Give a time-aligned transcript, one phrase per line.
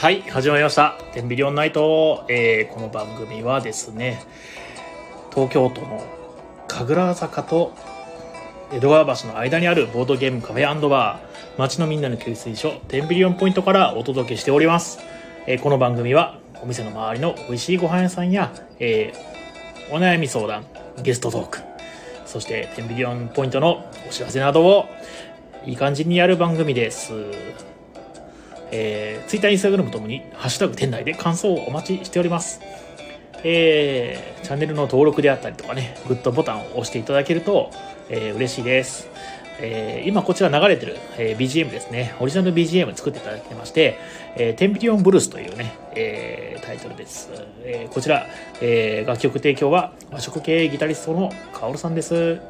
[0.00, 0.96] はい、始まりました。
[1.12, 2.24] テンビリオンナイト。
[2.28, 4.22] えー、この番組はですね、
[5.34, 6.06] 東京都の
[6.66, 7.74] 神楽坂と
[8.72, 11.27] 江戸川橋の間にあるボードゲームカフェバー、
[11.58, 15.00] 街のみんなの給水所、テンビリオンポイントからお届けしております。
[15.44, 20.64] えー、この番組は、お店の周りの美味しいご飯屋さんや、えー、お悩み相談、
[21.02, 21.58] ゲストトーク、
[22.26, 24.86] そしてテンビリオンポイントのお知らせなどを
[25.66, 27.12] いい感じにやる番組です。
[28.70, 32.60] えー、Twitter、Instagram ともに、ハッシュタグ店内で感想をお待ちしております。
[33.42, 37.72] えー、チャンネルの登録であったりとかね、グッドボタンを押していただけると、
[38.10, 39.08] えー、嬉しいです。
[39.60, 42.14] えー、今こちら流れてる、えー、BGM ですね。
[42.20, 43.98] オリジナル BGM 作っていただいてまして、
[44.36, 47.30] えー、テンピリオンブルースというね、えー、タイトルです。
[47.64, 48.26] えー、こちら、
[48.60, 52.40] えー、楽曲提供は和食系ギタリストのカオルさんです。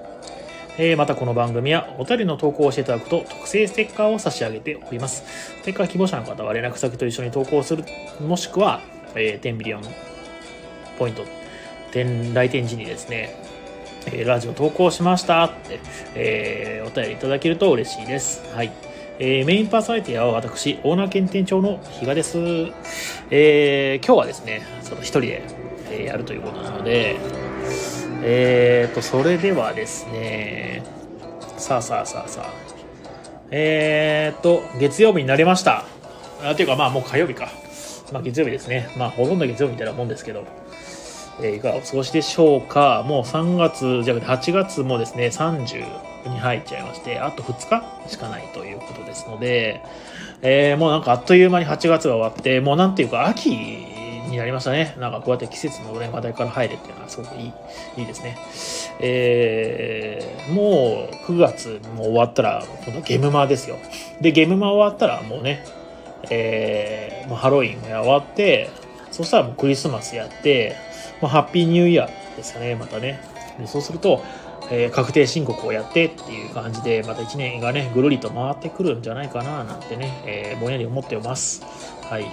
[0.81, 5.25] えー、またこの番組はお便りの投稿をしていただくと特製ステッカーを差し上げております。
[5.61, 7.85] ステッカー希望者の方は連絡先と一緒に投稿する、
[8.21, 8.81] もしくは、
[9.15, 9.83] えー、10ビリオン
[10.99, 11.25] ポイント、
[11.93, 13.48] 来店時にですね、
[14.13, 15.81] え、ラジオ投稿しましたって、
[16.15, 18.43] え、お便りいただけると嬉しいです。
[18.55, 18.73] はい。
[19.21, 22.39] えー、メインパーソナリティは私、オーナー兼店長の比嘉です。
[23.31, 25.43] えー、今日はですね、その一人で、
[25.91, 27.17] えー、やるということなので、
[28.23, 30.83] えーと、それではですね、
[31.57, 32.53] さあさあさあさあ、
[33.51, 35.85] えーと、月曜日になりました。
[36.43, 37.51] あというか、まあもう火曜日か。
[38.13, 38.89] まあ月曜日ですね。
[38.97, 40.45] まあほとんど月曜日みたいなもんですけど、
[41.41, 43.05] え、いかがお過ごしでしょうか？
[43.07, 45.85] もう3月じゃなくて8月もですね、30
[46.29, 49.83] に入っちゃいまして、あと2日しかないということですので、
[50.43, 54.95] えー、もうなんかあっという間に8月が終わって、もうなんていうか秋になりましたね。
[54.99, 57.53] なんかこうやって季節のね、話題から入るっていうのはすごくいい、
[57.97, 58.37] いいですね。
[59.01, 63.77] えー、もう9月も終わったら、今度ゲムマですよ。
[64.21, 65.65] で、ゲムマ終わったらもうね、
[66.31, 68.71] えー、もうハロウィンが終わって、
[69.11, 70.77] そしたらもうクリスマスやって、
[71.21, 73.21] もうハッピーニューイヤーですよね、またね。
[73.59, 74.23] でそうすると、
[74.71, 81.63] えー、確定申告をやってっていう感じで、また1年がね、ぐるりと回ってくるんじゃないかな、なんてね、えー、ぼんやり思っております。
[82.03, 82.27] はい。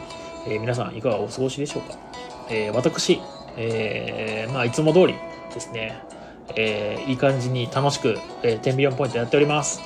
[0.48, 1.98] えー、皆さんいかがお過ごしでしょうか、
[2.50, 3.20] え、私、
[3.58, 5.16] え、まあ、いつも通り
[5.54, 5.98] ですね、
[6.56, 9.82] えいい感じに楽しく、えー、10ビリオンポイントやっております。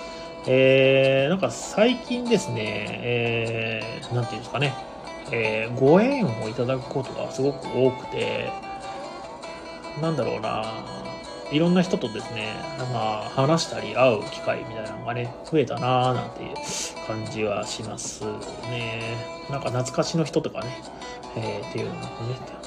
[0.47, 2.55] えなんか最近ですね、
[3.03, 4.73] えー、なんていうんですかね、
[5.31, 8.49] えご縁をいただくことがすごく多くて、
[10.01, 10.65] なんだろうな、
[11.51, 12.53] いろんな人とですね、
[12.93, 16.55] まあ、話したり会う機会みたいなのがね、増えたなーなんていう
[17.07, 18.23] 感じはします
[18.69, 19.17] ね。
[19.49, 20.81] なんか懐かしの人とかね、
[21.35, 22.01] えー、っていうのをね、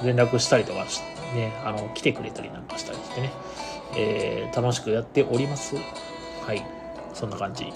[0.03, 3.33] 連絡したりとかして、ね、あの、来てくれたりなんかしたりしてね、
[3.97, 5.77] えー、楽しくやっております。
[6.47, 6.65] はい。
[7.15, 7.67] そんな感じ。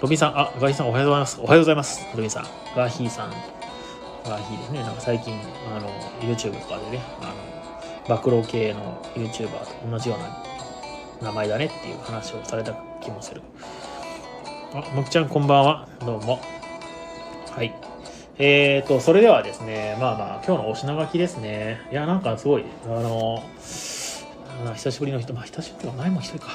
[0.00, 1.40] ロビンさん、あ、ガーヒーさんおはようございます。
[1.40, 2.06] おはようございます。
[2.14, 2.46] ロビンさん。
[2.74, 3.30] ガヒーさん、
[4.24, 4.82] ガヒーですね。
[4.82, 5.38] なんか最近、
[5.76, 5.88] あの、
[6.20, 7.49] YouTube とかでね、あの、
[8.10, 9.50] 暴露系の YouTuber
[9.82, 10.18] と同じよう
[11.22, 13.40] な名前だねっていう話をされた気もする。
[14.74, 15.88] あ、もきちゃんこんばんは。
[16.00, 16.40] どうも。
[17.52, 17.72] はい。
[18.38, 21.86] えーと、それではですね、まあまあ、今日のお品書きですね。
[21.92, 23.44] いや、なんかすごい、あの、
[24.74, 26.48] 久しぶりの人、まあ久しぶりは前も一人か。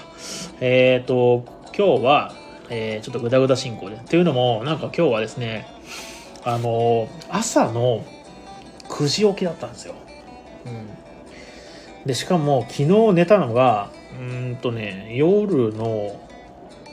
[0.60, 2.34] えーと、今日は、
[2.70, 3.96] えー、ちょっとぐだぐだ進行で。
[4.10, 5.68] というのも、なんか今日はですね、
[6.44, 8.04] あの、朝の
[8.90, 9.96] 9時起きだったんですよ。
[10.66, 11.05] うん。
[12.06, 13.90] でしかも昨日寝たのが
[14.20, 16.20] うんとね夜の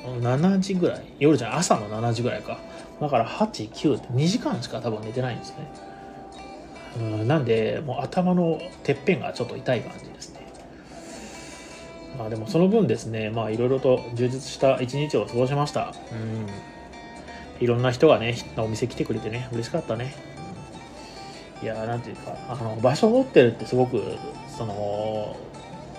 [0.05, 1.05] 7時ぐらい。
[1.19, 2.59] 夜じゃない朝の7時ぐらいか。
[3.01, 5.57] だから89って2時間しか多分寝てないんですね。
[6.97, 10.47] うんなんでもう頭のてっぺんがちょっと痛い感じですね。
[12.19, 15.95] まあでもその分ですねまあいろいろと充実した一日を過ごしました。
[16.13, 16.47] うん。
[17.63, 20.15] いろんな人がねお店来てくれてね嬉しかったね。
[21.63, 24.03] いやーなんていうかあの場所を持ってるってすごく
[24.57, 25.37] その、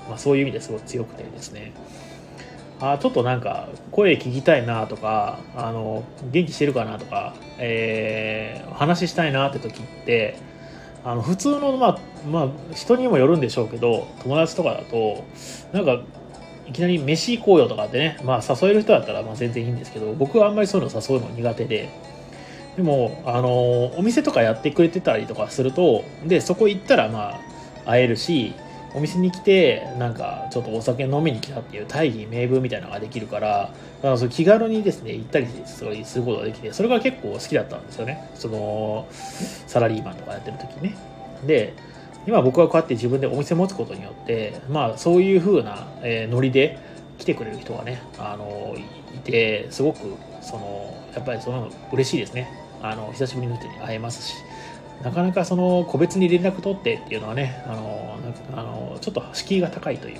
[0.10, 1.74] まあ、そういう意味ですごい強くてですね。
[2.80, 10.38] あちょっとなんか声聞きたいなとかあの元気してるかなとか、えー、話したいなって時って
[11.06, 15.24] あの普通の、まあ、まあ人にもよるんでしょうけど友達とかだと
[15.72, 16.02] なんか
[16.68, 21.90] いきなり飯行こうよとかってね、まあ、誘える人だったらまあ全然いいんですけど僕はあんまりそういうの誘うの苦手で。
[22.76, 27.40] でもあのお店とかやってくれてたりとかするとでそこ行ったらまあ
[27.86, 28.54] 会えるし、
[28.96, 38.30] お店に来てなんかちょっとお酒飲みに来たっていう大義名分みたいなのができるからだからそ気軽にですね行ったりすることができてそれが結構好きだったんですよね。
[38.36, 40.96] そのサラリーマンとかやってる時ね。
[41.46, 41.74] で
[42.28, 46.78] 今僕はこうやって自分でお店持つことによってまあそういう風な、え、ノリで
[47.18, 48.76] 来てくれる人がねあの
[49.14, 50.00] いてすごく
[50.42, 52.48] そのやっぱりその嬉しいですね。
[52.82, 54.36] あの久しぶりの人に会えますし。
[55.02, 58.18] なかなかその個別に連絡取ってっていうのはねあの
[58.56, 60.20] あのちょっと敷居が高いという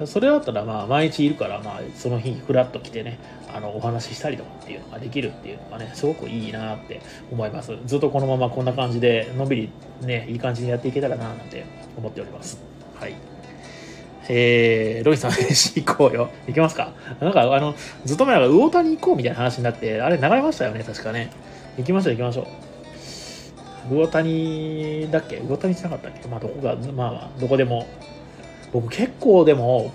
[0.00, 3.18] かそれだったらまあ毎日いるからまあその日フラッと来てね
[3.54, 7.00] あのお話ししたりとかっていうのができるっていうのがねすごくいいなって
[7.30, 9.70] 思いますずっとこのままこんな感じでのんびり
[10.00, 11.64] ねいい感じにやっていけたらななんて
[11.96, 12.60] 思っております
[12.98, 13.14] はい
[14.28, 16.30] えー、ロイさん、行こうよ。
[16.46, 16.92] 行きますか？
[17.20, 17.74] なんか、あの、
[18.04, 21.32] ずっと前から魚谷行こうみたいな話になって、あれ流れましたよね、確かね。
[21.76, 22.46] 行きましょう、行きましょう。
[23.90, 25.40] 魚谷だっけ？
[25.40, 26.28] 魚谷しなかったっけ？
[26.28, 27.86] まあどこが、まあどこでも。
[28.72, 29.92] 僕結構でも、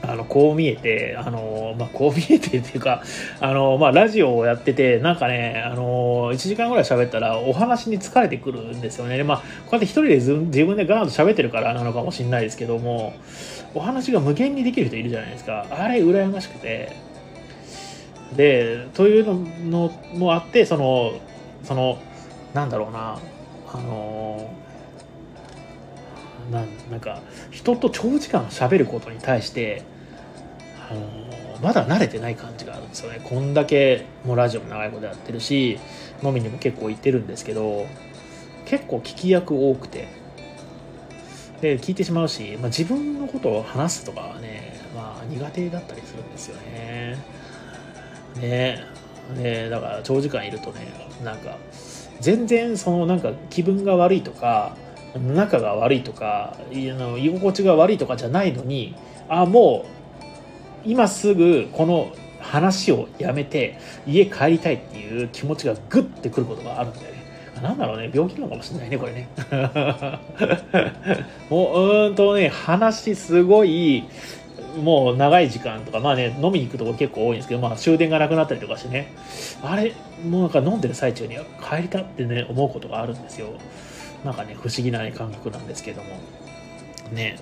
[0.00, 3.02] あの、こう見えて、あの、まあ、こう見えてっていうか、
[3.40, 9.22] あの、まあ、ラジオをやってて、なんかね、あの、1時間ぐらい喋ったら、お話に疲れてくるんですよね。
[9.24, 10.14] まあ、こうやって一人で
[10.46, 13.12] 自分でガーッと喋ってるからなのかもしれないですけども、
[13.74, 15.66] お話が無限にできる人いるじゃないですか。
[15.68, 16.92] あれ、羨ましくて。
[18.36, 21.12] で、というのもあって、その、
[21.64, 21.98] その、
[22.58, 23.18] なんだろうな。
[23.72, 24.50] あの
[26.50, 27.20] ななんか
[27.50, 29.82] 人と長時間喋ることに対して
[30.90, 31.06] あの
[31.62, 33.20] まだ慣れてない感じがあるんですよね。
[33.22, 35.78] こんだけもうラジオも長いことやってるし
[36.22, 37.86] 飲みにも結構行ってるんですけど
[38.64, 40.18] 結構聞き役多くて。
[41.60, 47.18] で聞いてしまうし、まあ、自分のことを話すとかはね、まあ、苦手だったりするんですよね。
[48.36, 48.84] ね。
[49.36, 49.68] ね。
[49.68, 50.86] だから長時間いるとね
[51.24, 51.58] なんか
[52.20, 54.76] 全然そのなんか気分が悪いとか
[55.16, 56.90] 仲が悪いとか居
[57.30, 58.94] 心地が悪いとかじゃないのに
[59.28, 59.86] あも
[60.84, 67.18] う今すぐこの話をやめて家帰りたいっていう気持ちがグッてくることがあるんだよね。
[67.62, 69.28] なんだろうね病気なのかもしれないねこれね。
[71.50, 74.04] もううんとね話すごい
[74.76, 79.12] もう長い時間とか、まあね、飲みに行くとこ結構多いんですけど、まあ終電がなくなったりとかしてね、
[79.62, 79.94] あれ、
[80.24, 83.48] もうなんか飲んでる最中に帰りたってね、思うことがあるんですよ。
[84.24, 86.08] なんかね、不思議な、感覚なんですけども。
[87.12, 87.38] ね。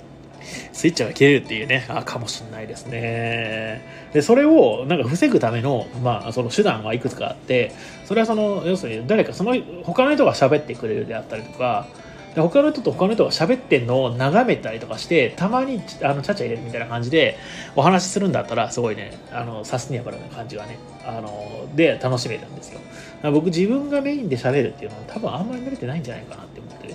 [0.72, 3.82] スイッチが切れるっていうね、あかもしんないですね。
[4.12, 7.72] で、それをなんか防ぐための、まあ、その手段はいくつかあって、
[8.04, 11.88] それはその、要するに誰かその、他の人が喋ってくれるであったりとか、
[12.36, 17.38] で他の人と他の人が喋ってんのを眺めたりとかしてたまにあのちゃちゃ入れるみたいな感じで
[17.74, 22.80] お話しするんだったらすごいねあのサスティナブルな感じがねあので楽しめるんですよ。
[23.22, 26.94] 僕自分がメインで喋るっていうのは多分あんまり慣れてないんじゃないかなって思ってで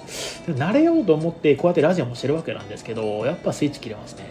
[0.53, 4.25] 慣れようと思ってこうやってラジオもしてるわけなんですけどやっぱスイッチ切れますね。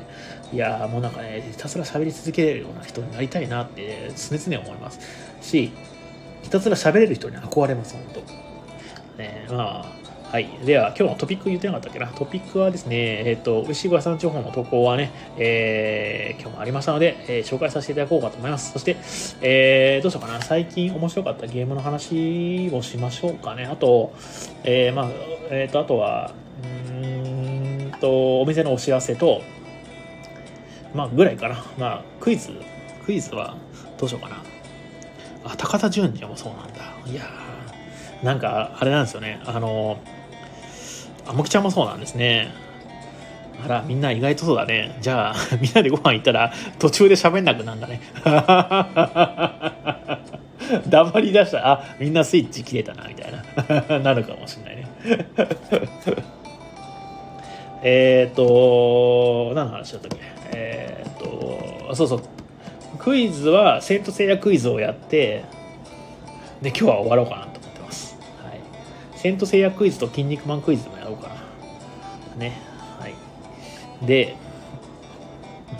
[0.52, 5.00] いやもうなんかねひたすら喋り続けるような人になりたいなって常々思います。
[5.42, 5.72] し
[6.42, 8.22] ひたすら喋れる人に憧れます本
[9.16, 9.20] 当。
[9.20, 9.99] ねまあ
[10.30, 10.48] はい。
[10.64, 12.06] では、今日のトピック言ってなかったっけな？
[12.06, 18.70] トピックはですね、えっ、ー、と、牛小屋さん地方の投稿はね、えー、今日もありましたので、えー、紹介させていただこうかと思います。
[18.70, 18.96] そして、
[19.40, 20.40] えー、どうしようかな？
[20.40, 23.64] 最近面白かったゲームの話をしましょうかね。
[23.64, 24.12] あと、
[24.62, 25.08] えー、まあ、
[25.50, 26.30] えっ、ー、と、あとは、
[26.62, 29.42] うんと、お店のお知らせと、
[30.94, 31.64] まあ、ぐらいかな。
[31.76, 32.52] まあ、クイズ、
[33.04, 33.56] クイズは
[33.98, 34.36] どうしようかな。
[35.42, 36.94] あ、高田純次もそうなんだ。
[37.04, 39.40] いやー、なんか、あれなんですよね。
[39.44, 39.98] あの
[41.30, 42.52] あもきちゃんもそうなんですね。
[43.64, 44.98] あら、みんな意外とそうだね。
[45.00, 48.00] じゃあ、みんなでご飯行ったら途中で喋んなくなんだね。
[50.88, 53.32] 黙り出したら、あ、みんなスイッチ切れたな、みたい
[53.88, 53.98] な。
[54.00, 54.88] なるかもしれないね。
[57.82, 62.22] えっと、何の話だったっけえっ、と、そうそう。
[62.98, 65.44] クイズは、セントセイヤクイズをやって、
[66.60, 67.49] で、今日は終わろうかな。
[69.20, 71.34] セントセイヤクイズと筋肉マンクイズでもやろうかな。
[72.38, 72.58] ね。
[72.98, 73.14] はい。
[74.06, 74.34] で、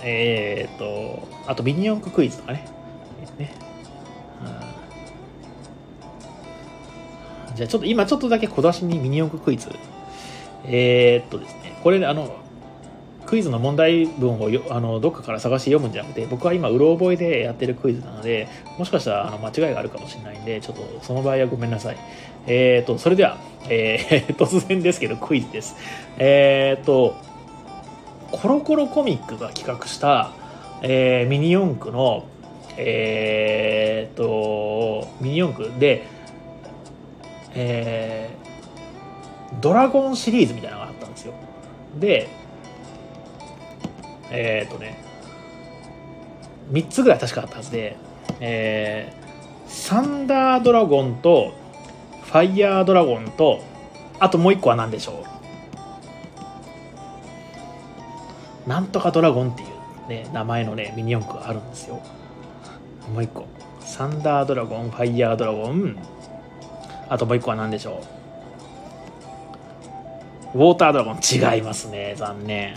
[0.02, 2.68] えっ、と、あとミニ四駆クイズとかね。
[3.38, 3.54] ね。
[7.56, 9.70] じゃあちょっと今ちょっとだけ小出しにミニ四駆クイズ。
[10.64, 12.36] えー、っとですね、これあの、
[13.30, 21.96] クイズの問題文をよあのどっかから探して読むんじゃなくて僕は今うろ覚えでやってるクイズなのでもしかしたらあの間違いがあるかもしれないんでちょっとその場合はごめんなさい。
[22.48, 25.76] えっ、ー、とそれでは、えー、 突然ですけどクイズです。
[26.18, 27.14] えっ、ー、と
[28.32, 30.32] コロコロコミックが企画した、
[30.82, 32.24] えー、ミニ四駆の
[32.76, 36.04] えっ、とミニ四駆で
[37.54, 41.34] えー、ドラゴンシリーズみたいなのがあったんですよ。
[41.96, 42.39] で
[44.30, 45.02] えっ、とね
[46.72, 47.96] 3つぐらい確かあったはずで、
[48.40, 51.52] えー、サンダードラゴンと
[52.24, 53.60] ファイヤードラゴンと
[54.20, 55.24] あともう1個は何でしょ
[58.66, 58.68] う？
[58.68, 59.68] なんとかドラゴンっていう
[60.08, 61.94] ね名前のねミニ四駆があるんですよ。
[63.12, 63.46] もう1個。
[63.80, 65.96] サンダードラゴンファイヤードラゴン。
[67.08, 68.00] あともう1個は何でしょ
[70.54, 70.58] う？
[70.58, 71.18] ウォータードラゴン。
[71.20, 72.74] 違いますね残念。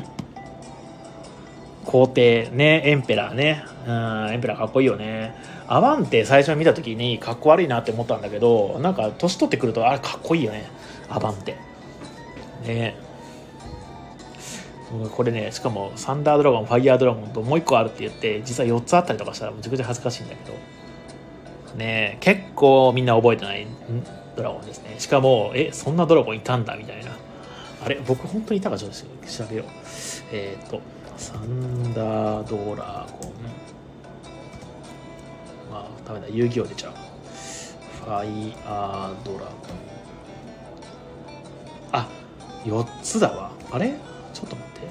[1.85, 3.63] 皇帝ねエンペラーね。
[3.85, 5.35] うんエンペラーかっこいいよね。
[5.67, 10.69] アバンテ最初見た時にかっこ悪いなって思ったんだけどなんか年取ってくるとあれかっこいいよね。
[11.09, 11.57] アバンテ。
[12.65, 12.95] ね。
[15.15, 20.57] これねしかもサンダードラゴンファイヤードラゴンともう1個あるって言って実は4つあったりとかしたらむちゃくちゃ恥ずかしいんだけど。
[21.77, 22.17] ね。
[22.21, 23.65] 結構みんな覚えてない
[24.35, 24.95] ドラゴンですね。
[24.99, 27.11] しかもえそんなドラゴンいたんだみたいな。
[27.83, 29.65] あれ僕本当にいたかちょっと調べよう。
[30.31, 30.81] えっ、ー、と。
[31.17, 33.33] サンダードラゴン。
[35.71, 36.93] まあダメだ遊戯王出ちゃう。
[38.03, 39.49] ファイアードラゴン。
[41.91, 42.07] あ
[42.65, 43.51] 4つだわ。
[43.71, 43.93] あれ？
[44.33, 44.87] ちょっと待って。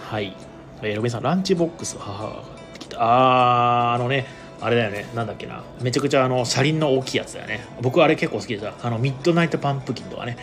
[0.00, 0.34] はい、
[0.82, 2.42] えー、ロビンさんランチボックス母が
[2.78, 2.96] 来た。
[3.00, 5.06] あーあのねあれだよね。
[5.14, 5.62] なんだっけな。
[5.80, 7.64] めちゃくちゃあの車輪の大きいやつだよね。
[7.80, 8.74] 僕あれ結構好きでした。
[8.86, 10.36] あのミッドナイトパンプキンとかね。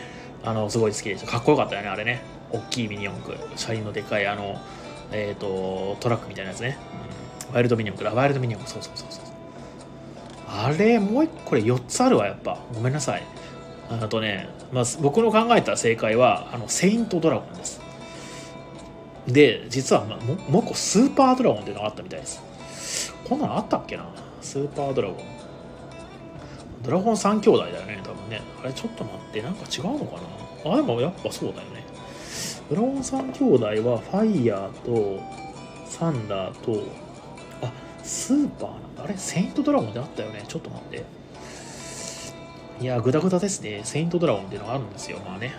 [0.43, 1.31] あのすごい好きでした。
[1.31, 2.21] かっこよかったよねあれね。
[2.51, 3.37] 大きいミニ四駆。
[3.55, 4.59] 車輪のでかいあの
[5.11, 6.77] えっ、ー、とトラックみたいなやつね、
[7.49, 8.15] うん、ワイルドミニ四駆だ。
[8.15, 8.81] ワイルドミニ四駆。
[8.83, 9.37] そうそうそうそう。
[10.47, 12.57] あれもう一個これ4つあるわやっぱ。
[12.73, 13.23] ごめんなさい。
[13.89, 17.81] あとね、まあ、僕の考えた正解はあのセイントドラゴンです。
[19.27, 22.41] で実は、ももう一個スーパードラゴンっていうのがあったみたいです。
[23.27, 24.05] こんなのあったっけな？
[24.41, 25.17] スーパードラゴン。
[26.83, 28.41] ドラゴン3兄弟だよね多分ね。
[28.63, 30.17] あれちょっと待ってなんか違うのか
[30.63, 30.73] な？
[30.73, 31.85] あでもやっぱそうだよね。
[32.69, 35.19] ドラゴン3兄弟はファイヤーと
[35.85, 36.83] サンダーと
[37.61, 37.71] あ
[38.03, 39.03] スーパーなんだ。
[39.03, 40.43] あれセイントドラゴンであったよね？
[40.47, 41.03] ちょっと待って。
[42.79, 43.81] いやグダグダですね。
[43.83, 45.19] セイントドラゴンっていうのがあるんですよ。
[45.25, 45.53] まあね。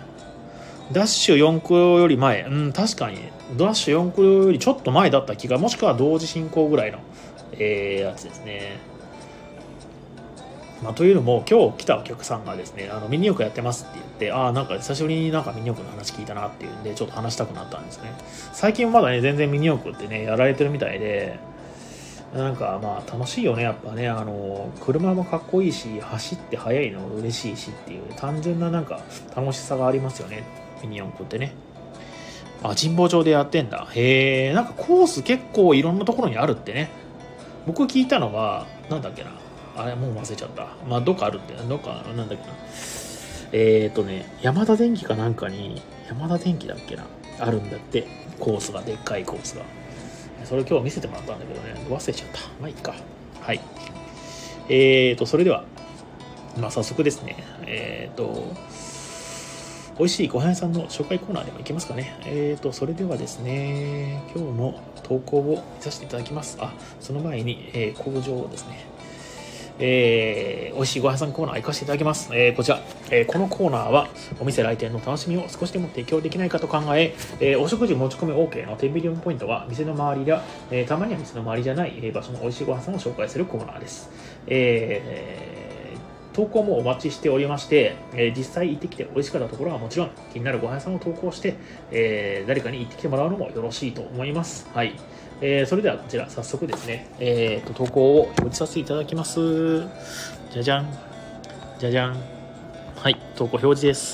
[0.91, 2.43] ダッシュ4個より前。
[2.43, 3.17] うん確かに。
[3.57, 6.99] ダッシュ4個よりちょっと前だった気がもしくは同時進行ぐらいの
[7.53, 8.77] えー、やつですね。
[10.83, 18.13] まあ、というのも今日来たお客さんがですねあのミニ四駆やってますって言ってああなんか久しぶりになんかミニ四駆の話聞いたなっていうんでちょっと話したくなったんですね。
[18.53, 21.37] 最近まだね全然ミニ四駆ってねやられてるみたいで
[22.33, 24.07] なんかまあ楽しいよねやっぱね。
[24.07, 29.01] あの車もかっこいいし走って速いの嬉しいしっていう単純ななんか
[29.35, 30.43] 楽しさがありますよね
[30.81, 31.53] ミニ四駆ってね。
[32.63, 33.85] あ神保町でやってんだ。
[33.93, 36.89] へえなんかコース結構いろんなところにあるってね。
[37.69, 39.29] 僕聞いたのはなんだっけな。
[39.75, 40.69] あれもう忘れちゃった。
[40.87, 41.53] まあどっかあるって。
[41.53, 42.41] どっかなんだっけな。
[43.51, 47.05] えっ、ー、とね山田電機かなんかに山田電機だっけな。
[47.37, 48.07] あるんだって。
[48.39, 49.61] コースがでっかいコースが。
[50.45, 51.75] それ今日見せてもらったんだけどね。
[51.87, 52.39] 忘れちゃった。
[52.59, 52.95] まあいいか。
[53.39, 53.61] はい。
[54.67, 55.63] えーとそれでは
[56.59, 57.35] まあ早速ですね。
[57.67, 58.51] えっ、ー、と
[59.99, 62.15] 美味しいご飯屋さんの紹介コーナーでもいけますかね。
[62.25, 66.57] えーと、それではですね、今日の投稿を見させていただきます。
[66.61, 68.87] あ、その前に、えー、工場をですね、
[69.77, 72.29] えー、美味しいご飯屋さんコーナー行かせていただきます。
[72.31, 72.79] えー、こちら、
[73.11, 74.07] えー、このコーナーは
[74.39, 80.41] お店来店の楽しみを少しでも提供できないかと考え、えー、お食事持ち込み OK の10ビリオンポイントは店の周りや、
[80.71, 84.09] えー、たまには店の周りじゃない、え場所の美味しいご飯屋さんを紹介するコーナーです。
[84.47, 85.58] えー
[86.39, 91.55] 投稿もお待ちしておりまして、え、実際行ってきて美味しかったところはもちろん気になるご飯屋さんを投稿して、
[91.91, 94.69] え、誰かに行ってきてもらうのもよろしいと思います。
[94.73, 94.95] はい。
[95.41, 99.81] えー、それではこちら早速ですね、えーと、投稿を表示させていただきます。
[100.51, 100.87] じゃじゃん。
[101.77, 102.15] じゃじゃん。
[102.95, 104.13] はい、投稿表示です。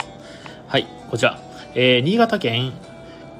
[0.67, 1.39] はい、こちら。
[1.75, 2.73] えー、新潟県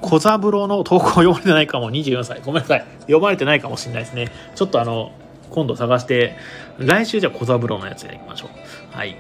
[0.01, 2.39] 小三郎の投稿読まれてないかも24歳。
[2.46, 2.86] ごめんなさい。
[3.01, 4.30] 読まれてないかもしれないですね。
[4.54, 5.12] ちょっとあの、
[5.50, 6.36] 今度探して、
[6.77, 8.50] 来週じゃあ小三郎のやつでいきましょう。
[8.95, 9.17] はい。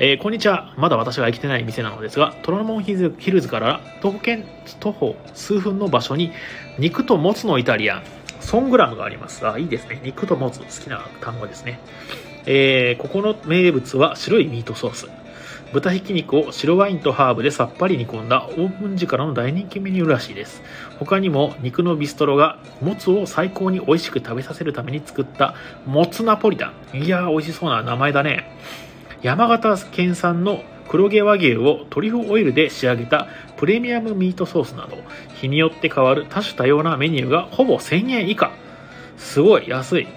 [0.00, 0.74] えー、こんにちは。
[0.76, 4.44] まだ私が生きてない店なのですが、トラモンヒルズから徒歩圏
[4.80, 6.32] 徒歩数分の場所に
[6.76, 8.02] 肉ともつのイタリアン、
[8.40, 9.46] ソングラムがあります。
[9.46, 10.00] あ、いいですね。
[10.02, 11.78] 肉ともつ、好きな単語ですね。
[12.46, 15.08] えー、ここの名物は白いミートソース。
[15.72, 20.62] 豚ひき肉を白ワインとハーブでさっぱり煮込んだオーブン時からの大人気メニューらしいです。
[20.98, 25.54] 他にも肉のビストロがもつを最高に美味しく食べさせるために作った
[25.86, 27.04] もつナポリタン。
[27.04, 28.50] いやー美味しそうな名前だね。
[29.22, 34.96] 山形県産の黒毛和牛をトリュフオイルで仕上げたプレミアムミートソースなど
[35.40, 38.50] 日によって変わる多種多様なメニューがほぼ1000円以下。
[39.16, 40.08] すごい安い。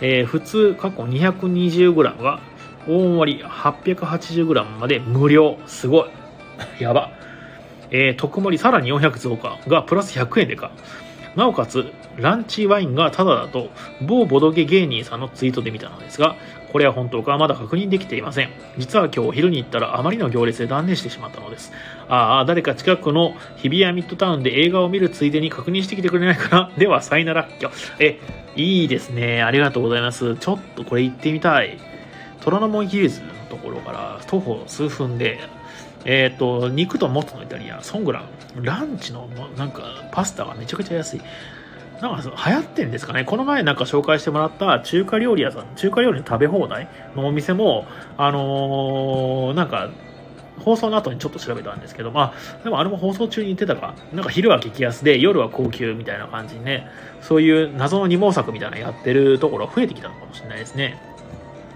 [0.00, 2.40] えー、普通過去 220g が
[2.86, 5.58] 大盛り 880g まで無料。
[5.66, 6.10] すごい。
[6.78, 7.10] やば。
[7.90, 10.70] えー、特盛りさらに400増加がプラス100円でか。
[11.36, 13.70] なおかつ、ランチワインがタダだと、
[14.00, 16.36] 某ボドゲ芸人さんのツイートで見たのですが、
[16.74, 18.50] これは本当かまだ確認できていません。
[18.78, 21.70] 実は今日お昼に行ったらあまりの行列で断念してしまったのです。
[22.08, 26.70] ああ、誰か近くの日比谷ミッドタウンで映画を見るついでに確認してきてくれないかな？
[26.76, 27.70] では、さいならっきょ。
[28.00, 28.18] え、
[28.56, 29.44] いいですね。
[29.44, 30.34] ありがとうございます。
[30.34, 31.78] ちょっとこれ行ってみたい。
[32.40, 35.38] 虎ノ門ヒルズのところから徒歩数分で、
[36.04, 38.24] えっ、ー、と、肉ともつのイタリアン、ソングラ
[38.58, 41.20] ン、ランチのなんかパスタがめちゃくちゃ安い。
[42.04, 49.90] なんか流行ってんですかねこの前なんか紹介してもらった中華料理屋さん、中華料理の食べ放題のお店も、あのー、なんか、
[50.60, 56.88] 放送の後にちょっと調べたんですけど、まあ、でもあれも放送中に言ってたか、なんか昼は激安で夜は高級みたいな感じにね、
[57.20, 61.00] そういう謎の二毛作みたいなのやってるところが増えてきたのかもしれないですね。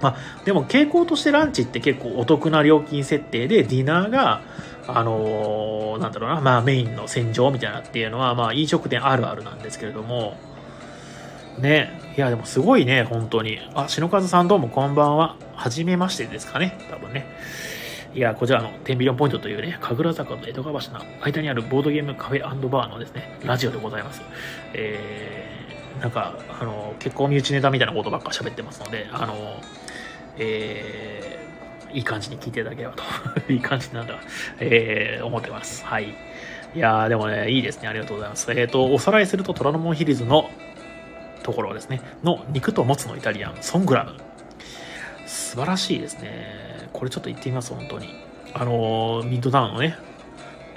[0.00, 4.42] まあ、でも傾向としてランチって結構お得な料金設定で、ディナーが、
[4.88, 10.36] あのー、なんだろうな、まあメインの戦場みたいなっていうのは、まあ飲食店あるあるなんですけれども、
[11.58, 13.58] ね、いやでもすごいね、本当に。
[13.74, 15.36] あ、篠和さんどうもこんばんは。
[15.54, 17.26] はじめましてですかね、多分ね。
[18.14, 24.22] いや、こちらのテンビリオンポイントというね、神楽坂と江戸川橋の間にあるボードゲームカフェバーのですね、ラジオでございます。
[24.72, 29.34] えー、なんか、あの、結構身内ネタみたいなことばっか喋ってますので、あの、
[30.38, 31.37] えー、
[31.92, 33.02] いい感じに聞いていただければと
[33.52, 34.18] いい感じなんだ、
[34.60, 35.84] えー、思ってます。
[35.84, 36.14] はい。
[36.74, 37.88] いやー、でもね、いいですね。
[37.88, 38.50] ありがとうございます。
[38.52, 40.50] えっ、ー、と、おさらいすると、虎ノ門ヒルズの
[41.42, 44.12] ところですね、の肉ともつのイタリアン、ソングラム。
[45.26, 46.88] 素晴らしいですね。
[46.92, 48.08] これちょっと行ってみます、本当に。
[48.52, 49.96] あのー、ミッドタウンのね、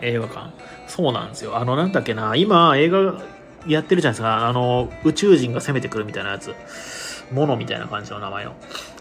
[0.02, 0.52] 映画館。
[0.88, 1.58] そうなんですよ。
[1.58, 3.22] あの、なんだっけな、今、映画
[3.68, 4.48] やってるじゃないですか。
[4.48, 6.54] あの、宇宙人が攻めてくるみたいなやつ。
[7.32, 8.56] ものみたいな感じの名前の。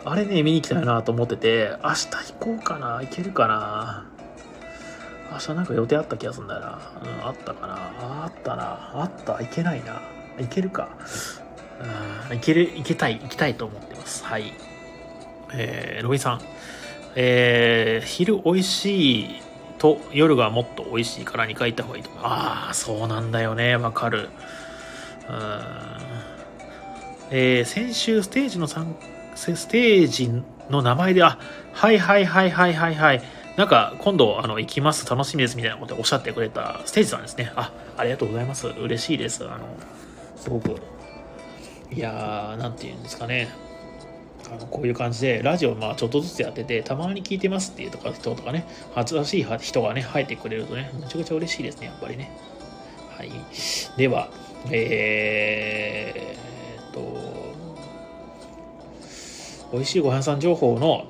[0.04, 4.06] あれね、見に行きたいなと思ってて、明日行こうかな行けるかな
[5.32, 6.78] 明日なんか予定あった気がするんだよな。
[7.04, 7.74] うん、あったかな
[8.24, 8.90] あったな。
[8.94, 9.34] あった。
[9.34, 10.00] 行けないな。
[10.38, 10.88] 行けるか。
[12.30, 14.24] うん、行ける、行けたい、行きたいと思ってます。
[14.24, 14.52] はい。
[15.52, 16.40] えー、ロビンさん。
[17.16, 19.42] えー、昼美味しい
[19.78, 22.22] と夜がもっと美味しいから2回行った方がいいと思う。
[22.24, 23.76] ああ、そうなんだよね。
[23.76, 24.28] わかる。
[25.28, 26.09] うん。
[27.30, 28.96] えー、先週ステージの参
[29.34, 30.30] ステージ
[30.68, 31.38] の名前で、あ、
[31.72, 33.22] はいはいはいはいはいはい。
[33.56, 37.52] なんか、今度、あの、行きます、楽しみです、みたいなことをおっしゃってくれたステージさんですね。
[37.56, 38.66] あ、ありがとうございます。
[38.68, 39.44] 嬉しいです。
[39.44, 39.58] あの、
[40.36, 40.76] すごく。
[41.92, 43.48] いやー、なんて言うんですかね。
[44.52, 52.32] あのこういう感じで、ラジオ、まあ、ちょっとずつやってて、たまに聞いてますっていうとか人とかね、新しい人がね、入ってくれるとね、めちゃくちゃ嬉しいですね、やっぱりね。
[53.16, 53.30] はい。
[53.96, 54.28] では、
[54.70, 56.49] えー、
[56.92, 57.00] と、
[59.72, 61.06] 美味しいご飯さん情報の、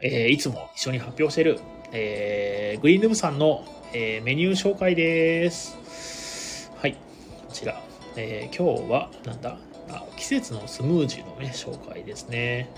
[0.00, 1.60] えー、いつも一緒に発表している、
[1.92, 6.70] えー、グリーンルームさんの、えー、メニュー紹介です。
[6.76, 6.98] はい、こ
[7.52, 7.80] ちら。
[8.16, 9.58] えー、今日は、なんだ？
[9.90, 12.70] あ、季節のスムージーのね、紹介ですね。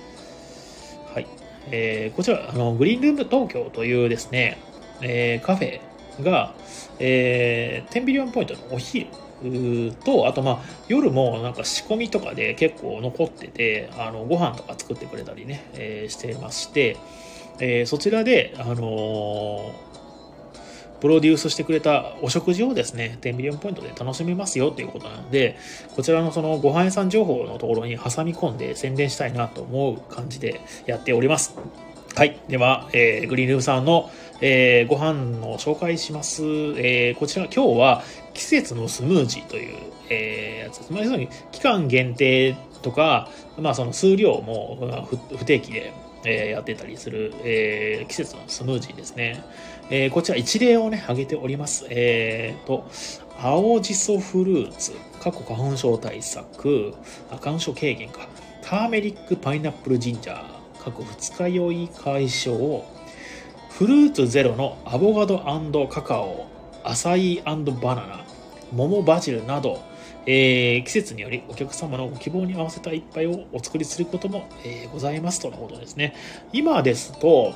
[1.13, 1.27] はい。
[1.71, 4.59] えー、こちら、あの、グリーンルーム東京というですね、
[5.03, 5.81] えー、カフェ
[6.23, 6.55] が、
[6.99, 9.09] えー、テンビリオンポイントのお昼
[10.05, 16.97] と、あとまあ夜もなんか仕込みとかで結構残ってて、あのご飯とか作ってくれたりね、えー、してまして、
[17.59, 19.73] えー、そちらで、あの、
[21.01, 25.59] プロデュースしてくれたお食事をですね、10ミリオンポイントで楽しめますよということなので、
[25.95, 31.57] こちらのそのご飯屋さん情報のところに挟み込んで宣伝したいなと思う感じでやっております。
[32.15, 32.41] はい。
[32.49, 36.43] では、えー、グリーンルームさんの、えー、ご飯の紹介します。
[36.45, 38.03] えー、こちら、今日は
[38.35, 39.77] 季節のスムージーという、
[40.11, 40.93] えー、やつです。
[40.93, 45.93] まあ、要するに期間限定とか、まあ、その数量も不定期で、
[46.25, 49.43] えー、やってたりする、えー、季節のスムージーですね。
[49.89, 51.87] えー、こちら一例をね、挙げております。
[51.89, 52.87] えー、と、
[53.41, 56.95] 青じそフルーツ、過去花粉症対策、
[57.31, 58.29] 花粉症軽減か、
[58.63, 60.45] ターメリックパイナップルジンジャー、
[60.83, 62.85] 各二日酔い解消
[63.77, 65.39] フルーツゼロのアボカド
[65.87, 66.47] カカオ
[66.83, 68.25] アサイバナナ
[68.73, 69.83] 桃バジルなど、
[70.25, 76.15] えー、季節によりお客様のご希望に合わせた一杯をお作りすることも、えー、ございますとのことですね。
[76.55, 77.53] 今ですと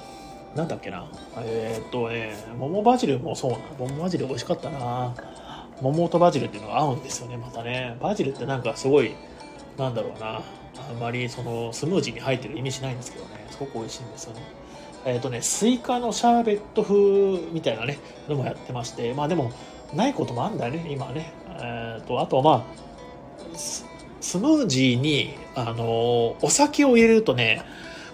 [0.54, 5.14] なんだっけなえー、っとね桃バジルもそうな桃バジル美味しかったな。
[5.80, 7.96] 桃とバジルっていうのが合うんですよねまたね。
[7.98, 9.14] バジルってなんかすごい
[9.78, 10.42] なんだろうな。
[10.90, 13.46] あんまりそのスムージーに入ってる意味しないんですけどね。
[13.48, 14.59] すごく美味しいんですよね。
[15.04, 19.52] えっ、ー、とねスイカのシャーベット風みたいなねのもやってましてまあでも
[19.94, 22.66] ないこともあるんだよね今ねえっ、ー、とあとま
[23.54, 27.64] あスムージーにあのお酒を入れるとね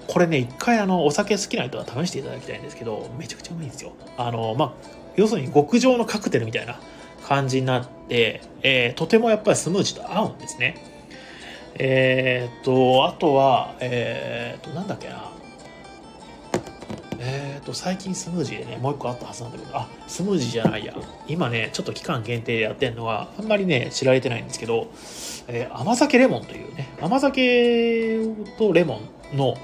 [0.06, 3.92] これね、一回あの、お酒好きな人は試していただきたいんですけど、めちゃくちゃうまいんですよ。
[4.16, 4.72] あの、まあ、
[5.16, 6.78] 要するに極上のカクテルみたいな
[7.26, 10.76] 感じになって、えー、とてもやっぱりスムージーと合うんですね。
[11.78, 15.35] えー、と、あとは、えー、と、なんだっけな。
[17.20, 20.94] えー、と、最近スムージーでね、もう一個あったはずなんだけど、あ、スムージーじゃないや。
[21.28, 24.88] 今ね、ちょっと期間限定でやってるのは、あんまりね、知られてないんですけど、
[25.48, 28.18] えー、甘酒レモンというね、甘酒
[28.58, 29.00] とレモ
[29.32, 29.56] ンの、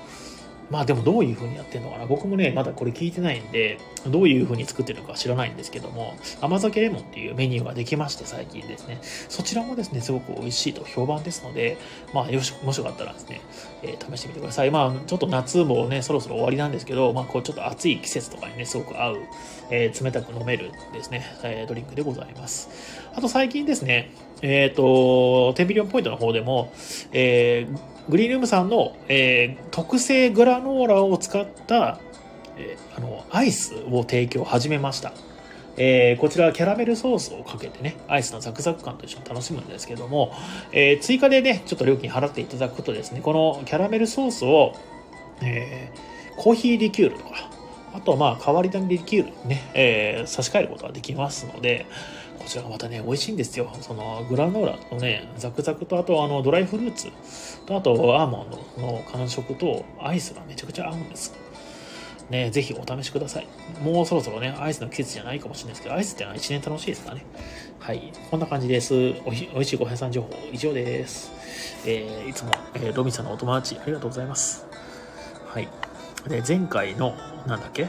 [0.70, 11.76] まあでもどういう風にやってるのかな僕もね、まだこれ聞いてないんで、どういう風に作ってるか知らないんですけども、甘酒レモンっていうメニューができまして最近ですね、そちらもですね、すごく美味しいと評判ですので、
[12.14, 13.40] まあよし、もしよかったらですね、
[13.82, 14.70] えー、試してみてください。
[14.70, 19.18] まあちょっと夏もね、そろそろ終わりなんですけど、まあこうちょっと暑い季節とかにね、すごく合う、
[19.70, 22.70] えー、冷たく飲めるですね、えー、ドリンクでございます。
[23.14, 24.10] あと最近ですね、
[24.42, 26.72] えっ、と、テンビリオンポイントの方でも、
[27.12, 32.00] えー、グリーンルームさんの、えー、特製グラノーラを使った、
[32.56, 35.12] えー、あのアイスを提供始めました。
[35.76, 40.32] えー、こちらはキャラメルソースをかけてね、アイスのザクザク感と一緒に楽しむんですけども、
[40.72, 44.74] えー、追加でね、ちょっと料金払っていただくことですね、このキャラメルソースを、
[45.40, 47.50] えー、コーヒーリキュールとか、
[47.94, 51.86] あとまあ代わりのリキュールにね、えー、差し替えることができますので、
[52.42, 53.70] こちらがまたね、美味しいんですよ。
[53.80, 57.08] そのグラノーラのね、ザクザクと、あとあのドライフルーツ
[57.66, 61.32] と、あとアーモンドの感触とアイスがめちゃくちゃ合うんです。
[62.30, 63.48] ね、ぜひお試しください。
[63.82, 67.24] もうそろそろね、アイスの季節じゃないかもしれないですけど、アイスってのは1年楽しいですからね。
[67.78, 68.12] はい。
[68.30, 68.94] こんな感じです。
[68.94, 71.32] おいおいしいご飯屋さん情報以上です。
[71.86, 74.66] えー、いつも、えー、ロミさんのお友達ありがとうございます。
[75.46, 75.68] はい。
[76.28, 77.14] で、前回の、
[77.46, 77.88] なんだっけ？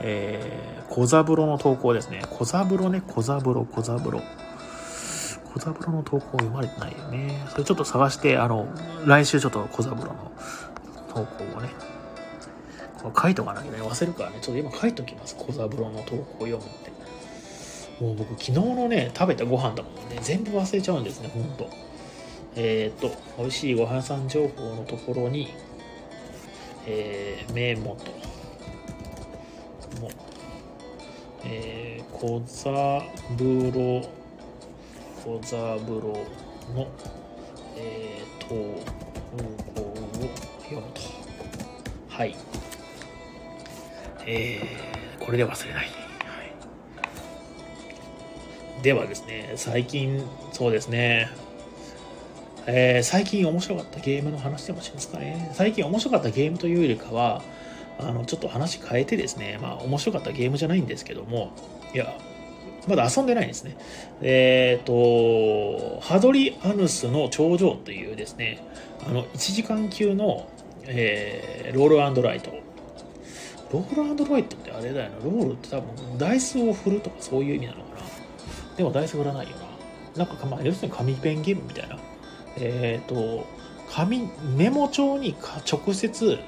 [0.00, 2.22] えー、小三郎の投稿ですね。
[2.30, 4.22] 小三郎ね、小三郎、小三郎。
[5.54, 7.44] 小三郎の投稿読まれてないよね。
[7.50, 8.68] それちょっと探して、あの、
[9.06, 10.32] 来週ちょっと小三郎の
[11.08, 11.70] 投稿をね、
[13.02, 15.36] これ書いとかなきゃね、忘れるからね、ちょっと今書いときます。
[15.36, 16.98] 小三郎の投稿を読むって。
[18.00, 21.68] もう僕、昨日のね、食べたご飯だもんね、全部忘れちゃうんですね、ほんと。
[22.54, 25.48] えっ、と、美味しいご飯屋さん情報のところに、
[26.86, 28.12] えー、メモと、
[31.50, 33.02] えー、小座
[33.38, 34.06] 風呂、
[35.24, 36.26] 小座風呂
[36.74, 36.86] の、
[37.76, 39.94] えー、投稿を
[40.64, 41.00] 読むと。
[42.10, 42.36] はい。
[44.26, 45.86] えー、これで忘れない。
[45.86, 45.90] は
[48.80, 51.30] い、ではですね、最近、そうですね、
[52.66, 55.50] えー、最近面白かったゲームの話でもしますかね。
[55.54, 57.42] 最近面白かったゲームというよりかは、
[57.98, 61.52] あの、ちょっと話変えてですね、まあ、面白かったゲームじゃないんですけども、
[61.94, 62.14] いや、
[62.86, 63.76] まだ遊んでないんですね。
[64.22, 68.64] えっ、ー、と、ハドリアヌスの頂上というですね、
[69.06, 70.48] あの、1時間級の、
[70.86, 72.50] えー、ロールライト。
[73.72, 78.06] ロールライトってあれだよな、ロールって多分、ダイスを振るとかそういう意味なのかな。
[78.76, 79.56] でもダイス振らないよ
[80.16, 80.24] な。
[80.24, 81.98] なんか、まあ、要するに紙ペンゲームみたいな。
[82.56, 83.46] えっ、ー、と、
[83.90, 85.34] 紙、メモ帳に
[85.70, 86.38] 直接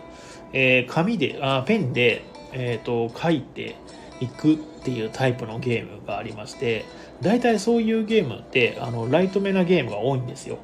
[0.52, 3.76] えー、紙であペンで、えーと、書いて
[4.20, 6.84] いくっていうタイプのゲームがありまして
[7.20, 10.58] 大体そういうゲームってあのライトめなゲームが多いんですよ。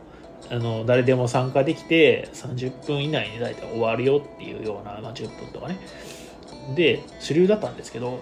[0.48, 5.78] あの誰でも参加できて30分以内に大体終わるよっていうような、まあ、10分とかね。
[6.74, 8.20] で主流だったんですけど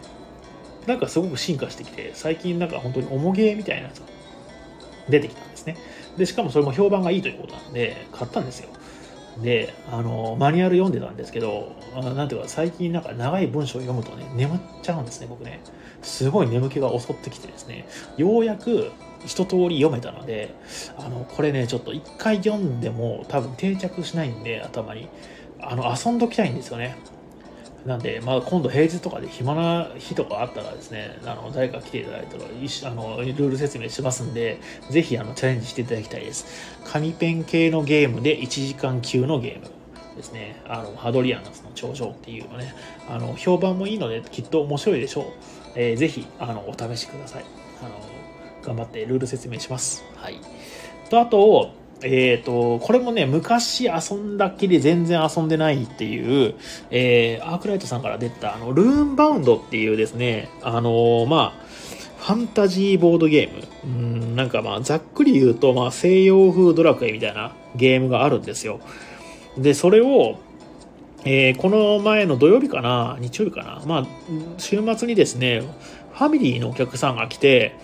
[0.87, 4.07] なんかすごく進化してきて最近なんか本当に重ゲーみたいなやつが
[5.09, 5.77] 出てきたんですね。
[6.17, 8.71] でしかもそれも評判がいいということなんで買ったんですよ。
[9.43, 15.61] で、あの、マニュアル読んでたんですけど、なんていうか、最近なんか長い文章を読むとね、眠っちゃうんですね、僕ね。
[16.03, 18.93] すごい眠気が襲ってきてですね、ようやく
[19.27, 20.55] 一通り読めたので、
[20.99, 25.09] あの、これね、ちょっと一回読んでも多分定着しないんで、頭に。
[25.61, 26.97] あの、遊んどきたいんですよね。
[27.87, 34.59] なんで、まあ、今度平日とかで暇な日とかあったらですね、あの誰か来ていただいたらあのルール説明しますんで、
[34.91, 36.47] ぜひあのチャレンジしていただきたいです。
[36.87, 39.71] 紙ペン系のゲームで1時間級のゲーム
[40.17, 40.63] ですね。
[40.67, 42.75] あのハドリアナスの頂上っていうのね、
[43.09, 45.25] あの評判もいいのできっと面白いでしょう。
[45.75, 47.45] えー、ぜひあのお試しください。
[47.83, 47.91] あの
[48.65, 50.05] 頑張ってルール説明します。
[50.17, 50.39] はい。
[51.11, 56.55] と、あと、えっ、ー、と、これもね、昔遊んだっきり全然遊んでないっていう、
[56.91, 61.65] えー、アークライトさんから出た、あの、ルーンバウンドっていうですね、あのー、まあ、
[62.19, 63.65] ファンタジーボードゲーム。
[63.85, 68.81] うん、なんかまあ、ざっくり言うと、まあ、西洋風ドラクエみたいなゲームがあるんですよ。
[69.57, 70.39] で、それを、
[71.25, 74.07] えー、この前の土曜日かな日曜日かなまあ、
[74.59, 75.63] 週末にですね、
[76.13, 77.75] ファミリーのお客さんが来て、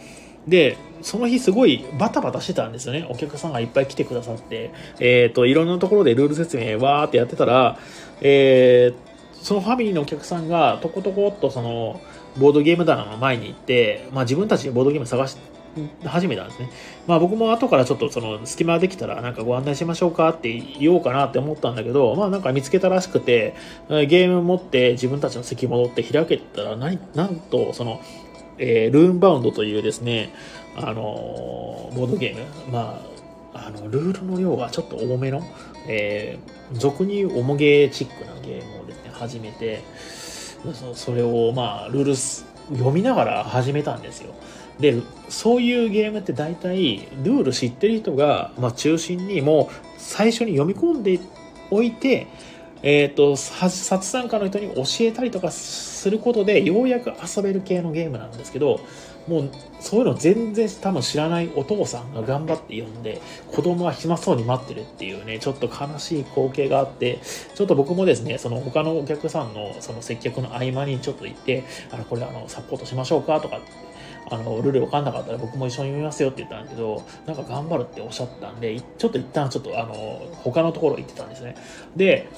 [0.51, 3.07] で、その日すごいバタバタしてたんですよね。
[3.09, 7.79] お客さんがいっぱい来てくださって、えっ、ー、と、いろんなところでルール説明わーってやってたら、
[8.21, 12.01] えー、そのファミリーのお客さんがとことこっとその、
[12.39, 15.37] ボードゲーム棚の前に行って、まあ自分たちでボードゲーム探し
[16.05, 16.71] 始めたんですね。
[17.07, 23.55] まあ僕も後からちょっとその隙間できたらなんかご案内しましょうかって言おうかなって思ったんだけど、まあなんか見つけたらしくて、
[23.89, 26.99] ゲーム持って自分たちの席戻って開けたら、なん
[27.51, 28.01] とその、
[28.61, 30.33] えー、ルーンバウンドというですね、
[30.77, 33.03] あのー、ボードゲーム、ま
[33.55, 35.43] あ、あの、ルールの量がちょっと多めの、
[35.89, 39.83] えー、俗に言う重ゲーチックなゲームをですね、始めて、
[40.95, 42.17] それをまあ、ルール
[42.77, 44.35] 読みながら始めたんですよ。
[44.79, 51.21] でそういうゲームって大体ルール知ってる人が、まあ、中心にもう最初に読み込んで
[51.71, 52.27] おいて
[52.83, 58.81] えっ、ー、と、初参加の人に教えたりとかすることで、ようやく遊べる系のゲームなんですけど、
[59.29, 67.21] もう、そういうの全然多分知らないお父さんが頑張って読んで、子供は暇そうに待ってるっていうね、ちょっと悲しい光景があって、
[67.55, 73.61] ちょっと僕もですね、その他のお客さんのその接客の合間にちょっと行って、あの、これあの、サポートしましょうかとか
[74.31, 79.95] あの、ルール分かんなかったら僕も一緒に読みますよって言ったんだけど、なんか頑張るっておっしゃったんで、ちょっと一旦ちょっとあの、
[80.43, 81.57] 他のところ行ってたんですね。
[81.97, 82.29] で、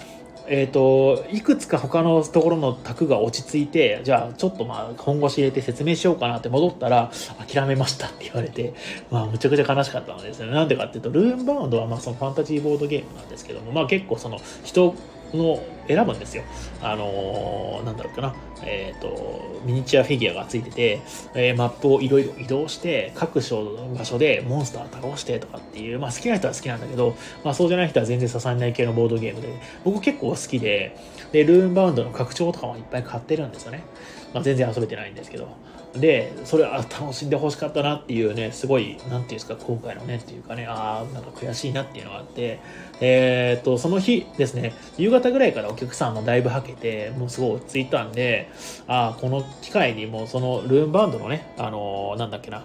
[0.54, 7.10] えっ、ー、と、いくつか他のところの卓が落ち着いて、じゃあちょっとまあ本腰入れて説明しようかなって戻ったら、
[7.50, 8.74] 諦めましたって言われて、
[9.10, 10.52] まあむちゃくちゃ悲しかったのですね。
[10.52, 14.94] なんでかっていうと、ルーンバウンドはまあそのファンタジーボードゲームなんですけども、まあ結構その人
[15.32, 16.44] の選ぶんですよ。
[16.82, 18.34] あのー、なんだろうかな。
[18.64, 21.00] えっ、ー、と、ミニチュアフィギュアがついてて、
[21.34, 29.48] えー、マップをいろいろ移動して、各所の場所でモンスター倒してとかっていう、まあ好きな人は好きなんだけど、まあそうじゃない人は全然刺さらない系のボードゲームで、
[29.84, 30.96] 僕結構好きで、
[31.32, 33.84] で、ルーンバウンドの拡張とかもいっぱい買ってるんですよね。
[34.32, 35.48] まあ全然遊べてないんですけど。
[35.94, 42.60] で、それは楽しんでほしかったなっていうね、すごい、何て言うんですか、今回のねっていうかね、ああ、なんか悔しいなっていうのがあって、
[43.00, 48.48] えー、っと、その日ですね、夕方ぐらいからお客さんもだいぶはけて、もうすごい落ち着いたんで、
[48.86, 52.64] ああ、この機会にもうそのルーンバンドのね、あのー、なんだっけな、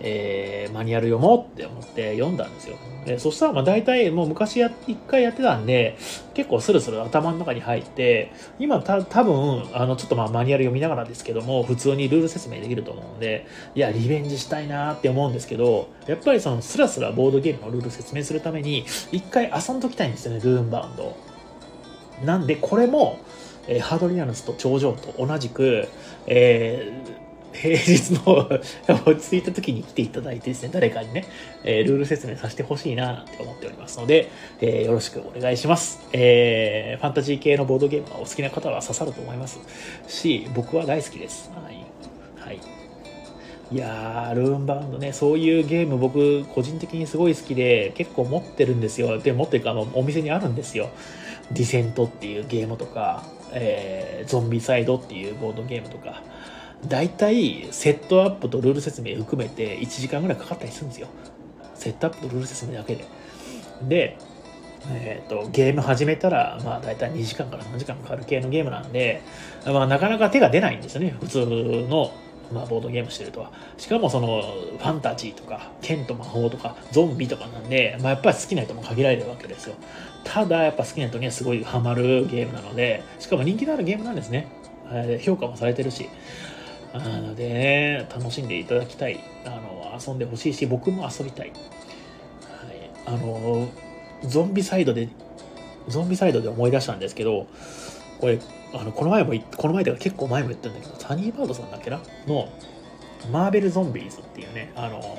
[0.00, 2.76] えー、マニュアル読もうって思って読んだんですよ。
[3.04, 5.96] でそしたらまあ大体もう昔や一回やってたんで、
[6.34, 21.16] 結構スルスル頭の中に入って、今た多分あのちょっとまあマニュアル読みながらですけども、普通にルール説明できると思うんで、いや、リベンジしたいなって思うんですけど、やっぱりそのスラスラボードゲームのルール説明するために、一回遊んどきたいんですよね、ルーンバウンド。
[22.24, 23.18] なんで、これも、
[23.66, 25.88] えー、ハードリアルズと頂上と同じく、
[26.26, 28.48] えー平日の
[29.06, 31.26] 落ち着いた時に来ていただいてですね、誰かにね、
[31.64, 36.00] えー、ルール説明させてほしいななんて思っておりますので、えー、よろしくお願いします。
[36.12, 39.58] えー、ファンタジー系のボードゲームはお好きな方は刺さると思います
[40.08, 41.50] し、僕は大好きです。
[41.50, 41.84] はい。
[42.36, 42.60] はい。
[43.72, 49.18] いやー、ルーンバウンドね、そういうゲーム僕、個人的にすごい好きで、結構持ってるんですよ。
[49.18, 50.88] で、持ってるか、あの、お店にあるんですよ。
[51.52, 56.22] ディセントっていうゲームとか、えー、ゾンビサイドっていうボードゲームとか、
[56.86, 61.08] 大体セットアップとルール説明含めて1時間ぐらいかかったりするんですよ。
[61.74, 63.04] セットアップとルール説明だけで。
[63.82, 64.18] で、
[64.88, 69.22] えっ、ー、と、ゲーム始めたら、まあ大体2時間から3時間かかる系のゲームなんで、
[69.66, 71.14] まあなかなか手が出ないんですよね。
[71.20, 71.46] 普通
[71.88, 72.12] の、
[72.52, 73.52] まあ、ボードゲームしてるとは。
[73.76, 79.76] しかもその、ファンタジーとか、剣と魔法とか、ゾンビとかなんで、まあやっぱり好きな人も限られるわけですよ。
[80.24, 84.48] ただ、やっぱ好きな人にはすごいハマるゲームなので、しかも人気のあるゲームなんですね。
[85.22, 86.08] 評価もされてるし。
[86.98, 89.20] なので、ね、楽しんでいただきたい。
[89.44, 91.50] あの、遊んでほしいし、僕も遊びたい。
[91.50, 91.56] はい、
[93.06, 93.68] あの、
[94.24, 95.08] ゾンビサイドで、
[95.88, 97.46] ゾンビサイドで思い出したんですけど、
[98.20, 98.38] これ、
[98.74, 102.00] あの、この前も、この前では結構前も言ったんだけど、サニーバードさんだっけな？
[102.26, 102.48] の、
[103.32, 105.18] マーベルゾンビーズっていうね、あの、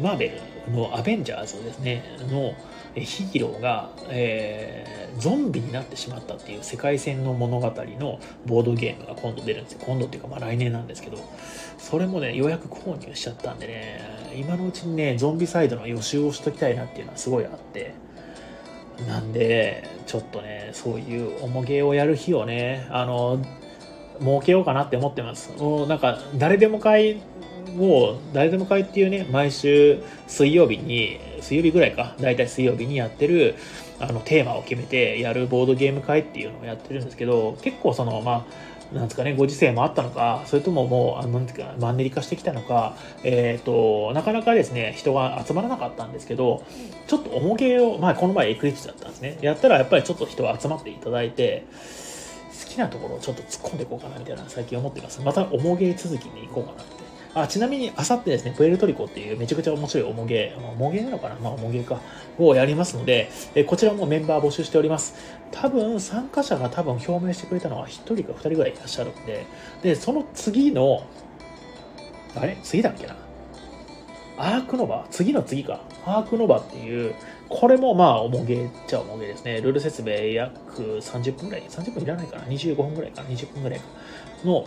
[0.00, 2.54] マーベルのアベンジャーズですね、の、
[3.00, 9.80] ヒーローが、えー、ゾンビになってしまったっていう世界線の物語のボードゲームが今度出るんですよ。
[9.84, 11.18] 今度っていうかまあ来年なんですけど、
[11.78, 14.00] それもね、ようやく購入しちゃったんでね、
[14.36, 17.94] 今のうちにね、ゾンビサイドの予習をしときたいなっていうのはすごいあって、
[19.06, 23.40] なんで、ちょっとね、そういう重げをやる日をね、あの、
[24.20, 25.52] 設けようかなって思ってます。
[25.58, 27.20] もうなんか、誰でも買い
[27.78, 33.54] を誰でも買いっていうね、毎週水曜日に、水曜日ぐらいか、だいたい水曜日にやってる、
[34.00, 38.46] あの、テーマを決めてやるボードゲーム会っていうのをやってるんですけど、結構その、ま
[38.92, 46.64] あ、なんですかね、ご時世もあったのか、それとももう、あなんていうか、マンネリ化してきたのか、えっ、ー、と、なかなかですね、人が集まらなかったんですけど、
[47.06, 49.38] ちょっと重げを、まあ、この前エクリプスだったんですね。
[49.42, 51.66] やったらやっぱりちょっと人集まっていただいて、
[52.58, 55.20] 好きなところをちょっと突っ込んでいこうかなみたいな最近思ってます。
[55.20, 57.07] また重げ続きに行こうかなって。
[57.40, 61.36] あちなみに、あさってですね、プエルトリコっていうめちゃくちゃ面白いおもげ、おもげなのかな？
[61.36, 62.00] まあ、おもげか。
[62.38, 65.14] をやりますので、えこちらもメンバー募集しております。
[65.50, 69.46] 多分、参加者が多分表明してくれたのは1人か2人ぐらいいらっしゃるんで、
[69.82, 71.04] で、その次の、
[72.36, 72.58] あれ？
[72.62, 73.16] 次だっけな？
[74.38, 75.06] アークノバ？
[75.10, 75.80] 次の次か。
[76.06, 77.14] アークノバっていう、
[77.48, 79.60] これもまあ、おもげっちゃおもげですね。
[79.60, 83.22] ルール説明約30分ぐらい、30分いらないかな ?25 分ぐらいか？
[83.22, 83.86] な ?20 分ぐらいか
[84.44, 84.64] の、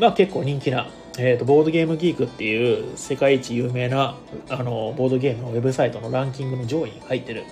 [0.00, 4.16] が結構人気な、えっ、ー、と、ボードゲームギークっていう世界一有名な、
[4.48, 7.44] あの、ボードゲームのウェブサイトのランキングの上位に入ってる。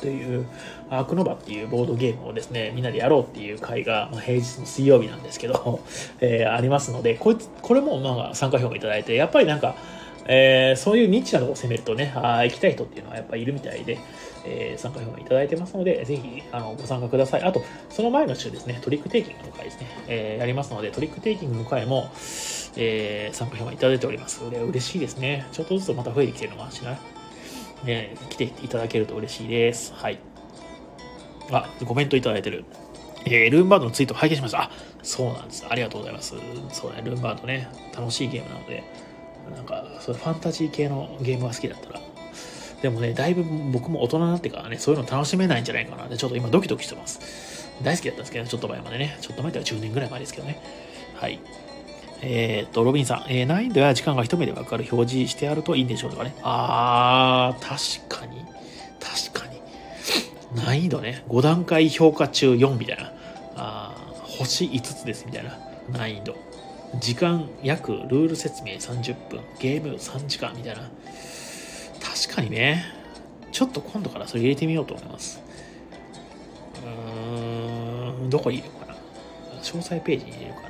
[0.00, 0.46] という、
[0.90, 5.80] アークノバっていうボードゲームをですね、みんなでやろうっていう会が、まあ、平日の水曜日なんですけど、
[6.20, 9.74] えー、ありますので、こいつ、これもまあ参加票もいただいて、やっぱりなんか、
[10.26, 13.98] えー、そういうニッチなとこを攻めるとね、あ行きたい人っていうのはやっぱいるみたいで、
[14.48, 17.42] えー、参加表明いただいてますので、ぜひあのご参加ください。
[17.42, 22.10] あと、その前の週ですね、トリックテイキングの回ですね、えー、やりますので、トリックテイキングの回も、
[22.76, 24.48] えー、参加表明いただいております。
[24.50, 25.46] で嬉しいですね。
[25.52, 26.98] ちょっとずつまた増えてきてるのかもしない。
[27.84, 29.92] ね、来ていただけると嬉しいです。
[29.94, 30.18] はい。
[31.50, 32.64] あ、コメントいただいてる。
[33.24, 34.62] えー、ルーンバードのツイート拝見しました。
[34.62, 34.70] あ、
[35.02, 35.66] そうなんです。
[35.68, 36.34] ありがとうございます。
[36.72, 38.84] そうね、ルーンバードね、楽しいゲームなので、
[39.54, 42.00] なんか、そうファンタジー系のゲームが好きだったら、
[42.82, 47.68] でもね、だいぶ僕も大人になってからね、そういうの楽しめないんじゃないかなって、ちょっと今ドキドキしてます。
[47.82, 50.60] 大好きだったんですけど、ちょっと前までね、ちょっと前では10年ぐらい前ですけどね。
[51.14, 51.40] はい。
[52.22, 56.34] えー、っと、ロビンさん、えー、難易度や時間が一目でわかる表示してあるといいんでしょうかね。
[56.42, 58.44] あー、確かに。
[59.00, 59.60] 確かに。
[60.54, 63.12] 難易度ね、5段階評価中4みたいな。
[63.56, 63.94] あ
[64.38, 65.58] 星5つですみたいな
[65.90, 66.36] 難易度。
[67.00, 70.88] 時間約ルール説明30分、ゲーム3時間みたいな。
[72.00, 72.84] 確かにね、
[73.52, 75.40] ちょっと今度からそれ入れてみようと思います。
[76.84, 78.98] うーん、どこに入れようかな。
[79.62, 80.68] 詳細ページに入れるかな。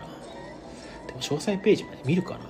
[1.07, 2.41] でも詳細ページまで見るかな。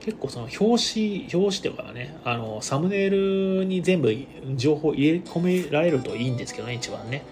[0.00, 4.14] 結構その表紙、表紙とかね、あの、サムネイルに全部
[4.56, 7.24] 情報入れ込められるといいんですけどね、一番ね。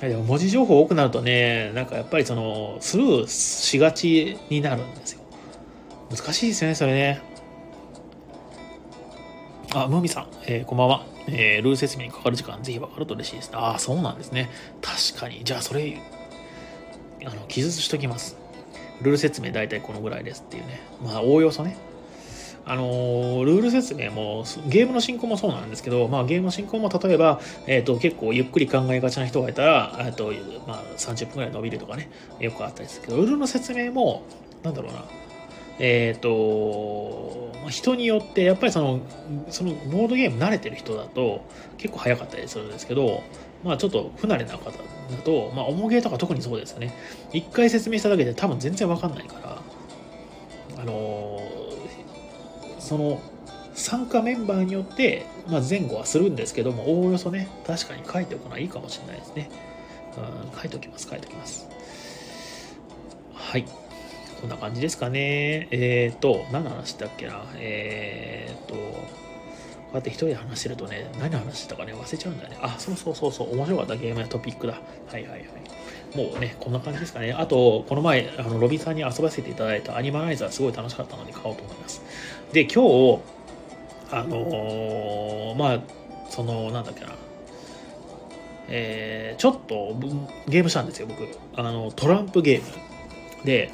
[0.00, 5.20] でも文字情報多くなるとね、なんかやっぱりその、スルーしがちになるんですよ。
[6.10, 7.31] 難しいですよね、それね。
[9.74, 11.06] あ、ムーミさん、えー、こんばんは。
[11.28, 13.50] えー、ルール説明にかかる時間、ぜひ分かると嬉しいです。
[13.54, 14.50] ああ、そうなんですね。
[14.82, 15.44] 確かに。
[15.44, 15.98] じゃあ、それ、
[17.24, 18.36] あの、記述しときます。
[19.00, 20.80] ルール説明大体このぐらいですっていうね。
[21.02, 21.76] まあ、おおよそね。
[22.66, 30.32] あの、ルール説明も、ゲームの進行もそうなんですけど、まあ、ゲームの進行も例えば、えっ、ー、と、結構ゆっくり考えがちな人がいたら、えっと、
[30.66, 34.22] まあ、30分くらい伸びるとかね、よくあったりするけど、ルールの説明も、
[34.62, 35.04] なんだろうな、
[35.78, 39.00] えっ、ー、と、人によって、やっぱりその、
[39.50, 41.44] そのボードゲーム慣れてる人だと、
[41.78, 43.22] 結構早かったりするんですけど、
[43.64, 44.76] まあちょっと不慣れな方だ
[45.24, 46.94] と、まあ重ゲーとか特にそうですよね。
[47.32, 49.62] 一回説明しただけで多分全然わかんないから、
[50.80, 51.40] あの
[52.78, 53.20] その
[53.74, 59.50] 参加メンバーによって、まあ、前後はするんですけども、おおよそね、確かに書いておくのはいいかもしれないですね。
[60.16, 61.68] うん、書いておきます、書いておきます。
[63.32, 63.64] はい。
[64.42, 65.68] こんな感じですかね。
[65.70, 67.44] えっ、ー、と、何の話だっけな。
[67.54, 68.80] えっ、ー、と、こ
[69.92, 72.58] うやって一人で話してるとね、何の話したかね、忘れちゃうんだよね。
[72.60, 74.72] あ、そうそうそうそう、面白かったゲームやトピックだ。
[74.72, 74.80] は
[75.16, 75.42] いはいはい。
[76.16, 77.32] もうね、こんな感じですかね。
[77.32, 82.02] あと、この前、あのロビンさんに遊ばせていただいたアニマライザー、すごい楽しかったので買おうと思います。
[82.52, 83.20] で、今日、
[84.10, 85.80] あのー、まあ、
[86.30, 87.12] その、なんだっけな、
[88.70, 89.94] えー、ちょっと
[90.48, 91.28] ゲームしたんですよ、僕。
[91.54, 92.81] あの、トランプゲーム。
[93.44, 93.70] で、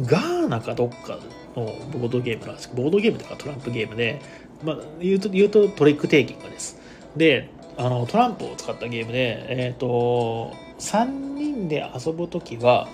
[0.00, 1.18] ガーナかどっか
[1.56, 4.20] のボードゲームらしく、ボードゲームとかトランプゲームで、
[4.62, 6.78] まあ、言うと、言うとトリックテイキングです。
[7.16, 12.88] で、あの、トランプを使ったゲームで、えっ、ー、と、3人で遊ぶときは、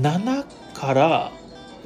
[0.00, 0.44] 7
[0.74, 1.32] から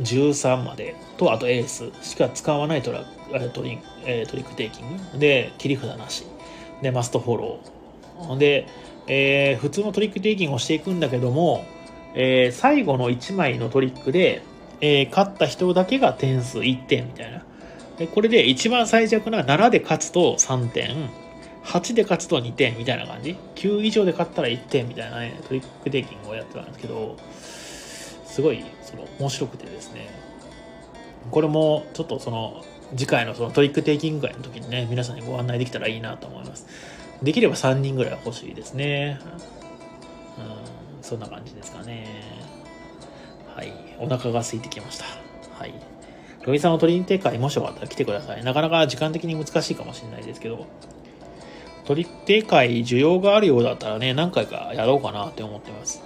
[0.01, 3.05] 13までと、あとエースしか使わないトラ
[3.53, 3.79] トリ、
[4.27, 6.25] トリックテイキングで、切り札なし。
[6.83, 8.39] で、マストフォロー。
[8.39, 8.67] で、
[9.09, 11.65] えー、普通のトリックテイキングをしていくんだけども、
[12.17, 14.43] えー、最後の1枚のトリックで、
[14.81, 17.45] えー、勝った人だけが点数1点みたいな。
[17.99, 21.11] で、これで一番最弱な7で勝つと3点、
[21.65, 23.37] 8で勝つと2点みたいな感じ。
[23.57, 27.17] 9以上で勝ったら1点みたいなね、トリックテイキングをやってたんですけど、
[28.25, 30.09] すごい、その、面白くてですね。
[31.31, 32.65] これも、ちょっとその、
[32.97, 36.67] 次回のそのトリックテイキング会の時にね、皆さんにご案内できたらいいなと思います。
[37.23, 39.19] できれば3人ぐらい欲しいですね。
[41.07, 42.05] そんな感じですかね。
[43.55, 43.73] はい。
[44.01, 45.05] お腹が空いてきました。
[45.53, 45.73] はい。
[46.45, 48.43] ロビンさんのトリンテ会もしよかったら来てください。
[48.43, 50.67] なかなか時間的に難しいかもしれないですけど、
[51.85, 56.03] 取り手会需要があるようだったらね、何回かやろうかなって思ってます。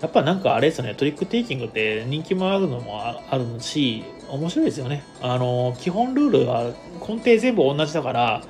[0.00, 5.04] やっぱなんかあれですよね、トリックテイキングって人気もあるのもあるし、面白いですよね。
[5.20, 6.72] あの、基本ルールは
[7.06, 8.42] 根底全部同じだから、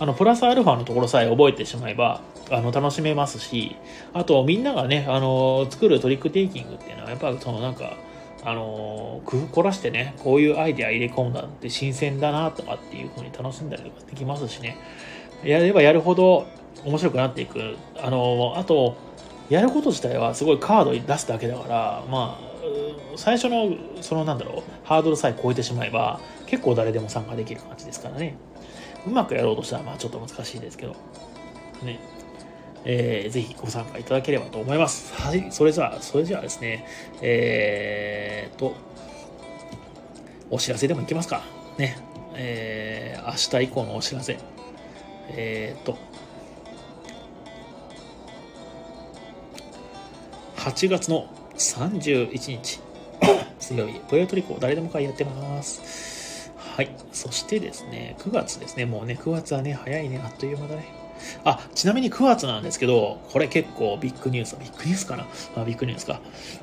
[0.00, 2.22] あの、プラスアルファのところさえ覚えてしまえば、
[2.52, 3.76] あの、楽しめますし、
[4.12, 7.96] あとみんながね、あの、作るトリックテイキングっていうのは、やっぱそのなんか、
[8.44, 14.76] あの工夫凝らしてね、こういうアイデア入れ込んだって新鮮だなとかっていう風に楽しんだりとかできますしね、
[15.44, 16.46] やればやるほど
[16.84, 17.76] 面白くなっていく。
[18.00, 18.96] あのあと、
[19.48, 22.52] やること自体はすごいカード出すだけだから、まあ、
[23.16, 28.36] 最初の、そのなんだろう、ハードルさえ超えてしまえば、結構誰でも参加できる感じですからね。
[29.06, 30.96] うまくやろうとしたら、まあちょっと難しいですけど、
[31.82, 32.00] ね。
[32.84, 35.14] えー、ぜひご参加いただければと思います。
[35.14, 36.84] はい、それじゃあ、それじゃあですね、
[37.20, 38.74] えーと、
[40.50, 41.42] お知らせでもいきますか？
[41.78, 41.96] ね。
[42.34, 44.38] えー、明日以降のお知らせ。
[45.28, 45.96] えーと、
[50.56, 51.26] 8月の
[51.56, 52.80] 31日、
[53.60, 56.50] 水曜日、ポヨトリコ誰でも会やってます。
[56.56, 56.90] はい。
[57.12, 58.86] そしてですね、9月ですね。
[58.86, 60.20] もうね、9月はね、早いね。
[60.24, 61.01] あっという間だね。
[61.44, 65.26] あ、ちなみに9月なんですけど、これ結構ビッグニュース、ビッグニュースかな？
[65.56, 66.20] あビッグニュースか。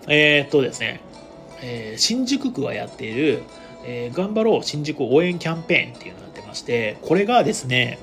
[0.08, 1.02] えー、っとですね、
[1.62, 3.44] えー、新宿区がやっている、
[3.86, 8.00] えー、頑張ろう新宿応援キャンペーンっていうのをやってまして、これがですね、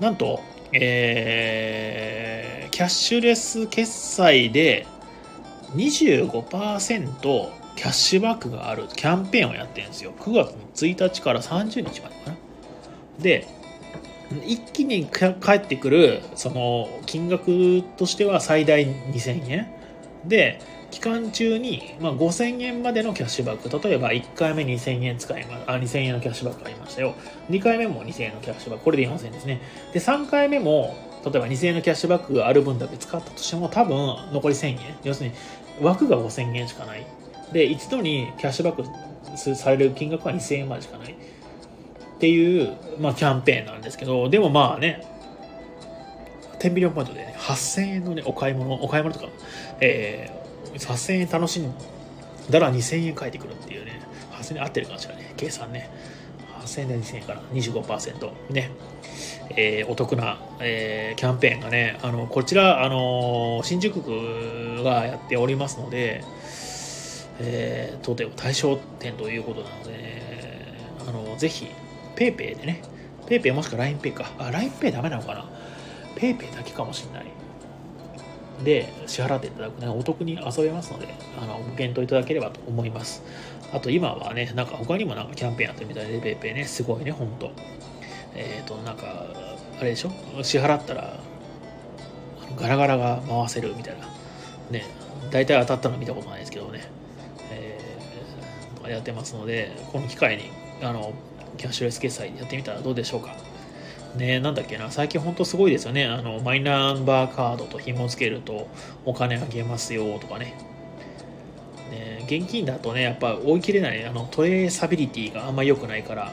[0.00, 0.40] なんと、
[0.72, 4.86] えー、キャッシュレス決済で、
[5.74, 10.12] 25%キャッシュバックがあるキャンペーンをやってるんですよ。
[10.18, 12.36] 9月の1日から30日までかな。
[13.20, 13.46] で、
[14.44, 19.66] 一気に返ってくる、その、金額としては最大2000円。
[20.24, 20.60] で、
[20.90, 23.88] 期間中に、まあ、5000円までのキャッシュバック。
[23.88, 27.14] 例えば、1回目2000円使いま、あ、2000円のキャッシュバックありましたよ。
[27.48, 28.84] 2回目も2000円のキャッシュバック。
[28.84, 29.60] これで4000円ですね。
[29.92, 33.96] で、3回目も、例えば2000円のキャッシュバックがある分だけ使ったとしても、多分
[34.32, 34.78] 残り1000円。
[35.04, 35.34] 要するに、
[35.80, 37.06] 枠が5000円しかない。
[37.52, 38.76] で、一度にキャッシュバッ
[39.36, 41.14] クされる金額は2000円までしかない。
[42.20, 45.02] っていう、まあ、キャンペーンなんですけど、でもまあね、
[46.58, 49.28] 10ビリオンポイントで、ね、8000円のね、お買い物、お買い物とか、
[49.80, 51.72] えー、8000円楽しん
[52.50, 54.02] だら2000円返ってくるっていうね、
[54.32, 55.90] 8000円合ってるかもしらね、計算ね。
[56.60, 58.70] 8000円で2000円から25%ね、
[59.56, 66.22] えー、お得な、えー、キャンペーンがね、あの、こちら、あの、新宿区がやっておりますので、
[67.38, 70.20] えー、当店対象店ということなので、
[71.08, 71.66] あの、ぜひ、
[72.20, 72.82] PayPay でね、
[73.26, 74.30] PayPay もしくは LINEPay か。
[74.38, 75.48] あ、LINEPay ダメなのかな
[76.16, 77.26] ?PayPay だけかもしれない。
[78.62, 81.08] で、支払っていただくね、お得に遊べますので、
[81.40, 83.22] あの、ご検討いただければと思います。
[83.72, 87.52] あと今はね、なんか他にもなんかキャンペーンやってるみたいで、PayPay ね、すごいね、ほんと。
[88.34, 89.26] えっ、ー、と、なんか、
[89.80, 90.10] あれでしょ？
[90.42, 91.18] 支払ったら、
[92.56, 94.06] ガラガラが回せるみたいな。
[94.70, 94.84] ね、
[95.30, 96.82] 大体当たったの見たことないですけどね。
[97.50, 100.44] えー、やってますので、この機会に、
[100.82, 101.14] あの、
[101.56, 103.36] キャッシュレス決済やってみたらどうでしょうか？
[104.16, 106.04] ね、なんだっけな、最近ほんとすごいですよね。
[106.06, 108.66] あの、マイナンバーカードと紐付けると
[109.04, 110.54] お金あげますよとかね。
[111.92, 116.32] ね現金だとね、やっぱ追い切れない、あの、トレーサビリティがあんま良くないから、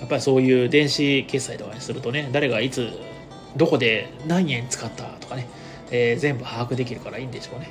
[0.00, 2.88] やっぱりそういう電子決済とかにするとね、誰がいつ、
[3.54, 5.46] どこで何円使ったとかね、
[5.90, 7.68] えー、全部把握できるからいいんでしょうね。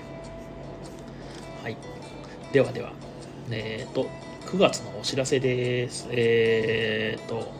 [1.63, 1.77] はい。
[2.51, 2.93] ではでは、
[3.49, 4.07] えっ、と、
[4.53, 6.07] 9月のお知らせです。
[6.11, 7.51] えっ、と、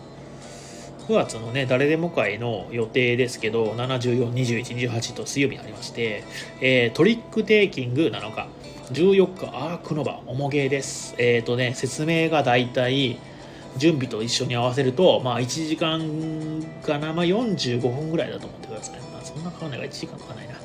[1.08, 6.24] 9月のね、誰でも会の予定ですけど、74、21、28と水曜日にありまして、
[6.62, 8.48] えー、トリックテイキング7日、
[8.92, 11.16] 14日、アークノバ、おもげです。
[11.18, 13.18] えっ、とね、説明がだいたい、
[13.78, 19.00] 準備と一緒に合わせると、まあ1時間かな、まあ45分ぐらいだと思ってください。
[19.12, 20.63] まあそんなかかんないが1時間かかんないな。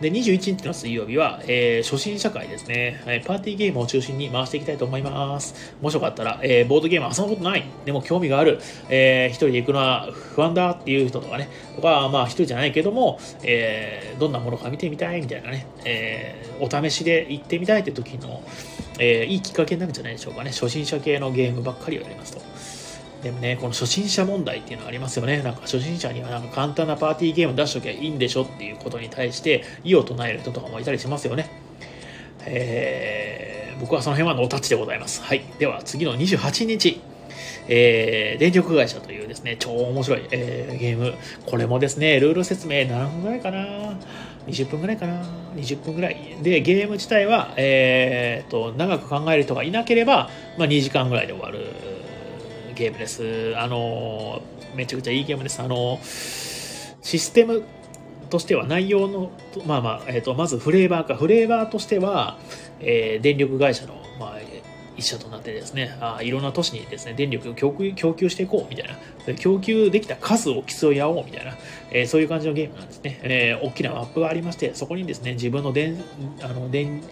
[0.00, 3.20] で、21日の水曜日は、えー、初心者会ですね、はい。
[3.20, 5.74] パーティーゲームを中心に回していきたいと思います。
[5.80, 18.42] もしよかったら、えー、ボードゲーム遊んだことない、でも興味がある、えー、一人で行くのは不安だっていう人とかね、とか、まあ一人じゃないけども、えー、どんなものか見てみたいみたいなね、えー、お試しで行ってみたいって時の、
[18.98, 20.50] えー、いいきっかけになるんじゃないでしょうかね。
[20.50, 22.53] 初心者系のゲームばっかりをやりますと。
[23.24, 25.40] でもね、この初心者問題っていうのがありますよね。
[25.42, 31.48] なんか初心者にはなんか簡単なパーティーゲーム出しときゃいいんでしょっていうことに対して異を唱える人とかもいたりしますよね。
[32.44, 35.22] えー、僕はその辺はノータッチでございます。
[35.22, 35.42] はい。
[35.58, 37.00] では次の28日。
[37.66, 41.14] えー、電力会社というですね、超面白い、えー、ゲーム。
[41.46, 43.64] これもですね、ルール説明何分ぐらいかな
[44.46, 45.22] ?20 分ぐらいかな
[45.56, 46.36] ?20 分ぐらい。
[46.42, 51.93] で、ゲーム自体は、えー、と、長く考える人がいなければ、まあ、2時間ぐらいで終わる
[52.74, 53.54] ゲームです。
[53.56, 54.42] あの、
[54.74, 55.60] めちゃくちゃいいゲームです。
[55.60, 57.62] あの、システム
[58.30, 59.30] としては内容の、
[59.66, 61.14] まあまあ、えーと、まずフレーバーか。
[61.14, 62.38] フレーバーとしては、
[62.80, 64.38] えー、電力会社の、まあ、
[64.96, 65.96] 一社となってですね。
[66.00, 69.34] あいろんな都市にですね電力を供給供給していこうみたいな。
[69.34, 71.56] 供給できた数を競い合おうみたいな、
[71.90, 76.02] えー、そういう感じのゲームなんですね、えー、大きなマップがありましてそこにですね自分の電
[76.42, 77.02] あの電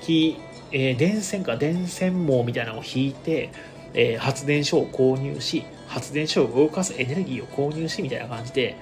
[0.00, 0.36] 気、
[0.70, 3.50] えー、電線か電線網みたいなのを引いて、
[3.94, 8.76] えー、発電所を購入し発電所を動かすエネルギーを購入しみたいな感じで、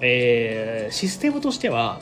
[0.00, 2.00] えー、システムとしては、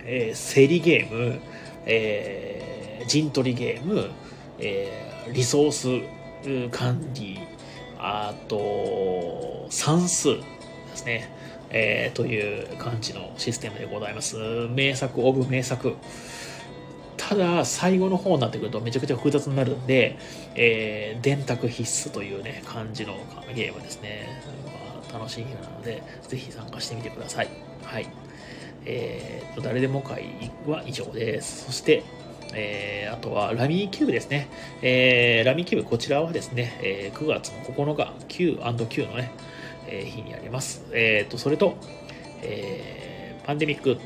[0.00, 1.40] えー、競りゲーム、
[1.84, 4.10] えー、陣取りゲーム、
[4.58, 6.16] えー、リソース
[6.70, 7.40] 管理、
[7.98, 10.42] あと、算数で
[10.94, 11.28] すね、
[11.70, 14.36] えー、という感じのシステムでございます。
[14.70, 15.96] 名作オブ名作。
[17.28, 20.16] ただ、最後の方になってくるとめちゃくちゃ複雑になるんで、
[20.54, 23.14] えー、電卓必須というね、感じの
[23.52, 24.42] ゲームですね。
[25.12, 27.48] 楽しいゲームなので、ぜひ参加してみてください。
[27.82, 28.08] はい。
[28.84, 31.64] えーと、誰でも会は以上です。
[31.64, 32.04] そして、
[32.54, 34.48] えー、あとはラミーキューブですね。
[34.82, 39.32] えー、ラミーキューブ、こちらはですね、えー、9月の9日、Q&Q のね、
[39.88, 40.84] えー、日にあります。
[40.92, 41.76] えっ、ー、と、それと、
[42.42, 43.98] えー、パンデミック、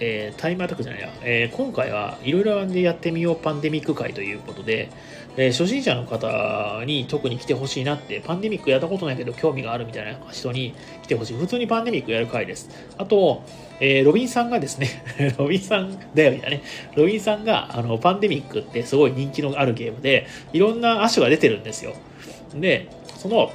[0.00, 4.90] えー、タイムアタックじゃないや、えー、今回はいろいろやってみようパンデミック会ということで、
[5.36, 11.36] えー、初心者の方に特に来てほしいなって、パンデミックやったことないけど興味があるみたいな人に来てほしい。
[11.36, 12.68] 普通にパンデミックやる回です。
[12.98, 13.42] あと、
[13.80, 15.04] え、ロビンさんがですね
[15.38, 16.62] ロビンさんだよりだね。
[16.94, 21.94] ロビンさんが、あの、パンデミックってすごい人気のあるゲームで、いろんな亜種が出てるんですよ。
[22.54, 23.52] で、その、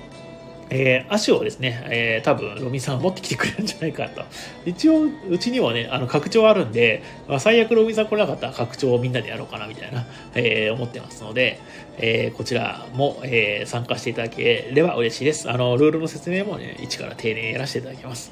[0.73, 4.23] えー、足をですね、えー、多分、ロミさん持ってきてくれるんじゃないかと。
[4.65, 11.59] 一応、うちにはね、あの、拡張あるんで、まあ、最悪ロミさん来なかったら拡張をみんなでやろうかな、みたいな、えー、思ってますので、
[11.97, 15.51] えー、こちらも、えー、参加していただければ嬉しいです。
[15.51, 18.31] あの、ルールの説明もね、一から丁寧にやらせていただきます。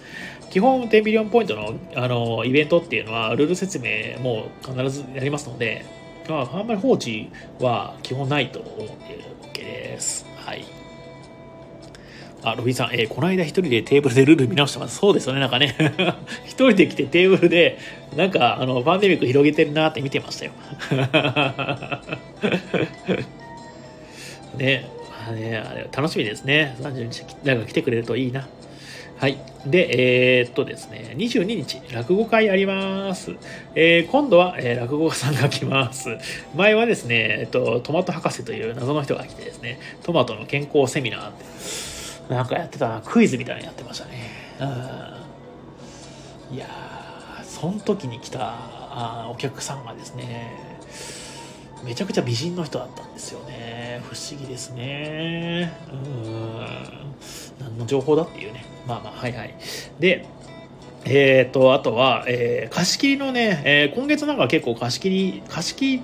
[0.49, 5.85] 基本、10ビリオンポイントの、あの、イベントっていうのは、ルール説明も必ずやりますので、
[6.29, 7.29] まあ、あんまり放置
[7.59, 10.25] は基本ないと思っているわけです。
[10.37, 10.78] はい。
[12.43, 14.97] あ、ロビーさん、えー、この間一人でテーブルでルール見直してます。
[14.97, 15.75] そうですよね、なんかね。
[16.45, 17.77] 一人で来てテーブルで、
[18.15, 20.51] なんか、あの、パンデミック広げてるなって見てましたよ。
[24.57, 24.85] ね、
[25.27, 26.75] あね、あれ楽しみですね。
[26.81, 28.47] 30日、なんか来てくれるといいな。
[29.19, 29.37] はい。
[29.65, 33.35] で、えー、っとですね、22日、落語会あります。
[33.75, 36.17] えー、今度は、えー、落語家さんが来ます。
[36.55, 41.88] 前はですね、えっと、トマト博士という謎の人が来てですね、トマトの健康セミナーって、
[42.29, 44.39] なんかやってたな、クイズみたいなのやってましたね。
[46.51, 50.51] いやー、その時に来たあお客さんがですね、
[51.83, 54.01] めちゃくちゃ美人の人だったんですよね。
[54.03, 55.73] 不思議ですね。
[55.91, 56.59] うん。
[57.59, 58.65] 何の情報だっていうね。
[58.87, 59.55] まあまあ、はいはい。
[59.99, 60.25] で、
[61.05, 66.01] えっ、ー、と、あとは、えー、貸し切りのね、えー、今月なんか結構貸し切り、貸し切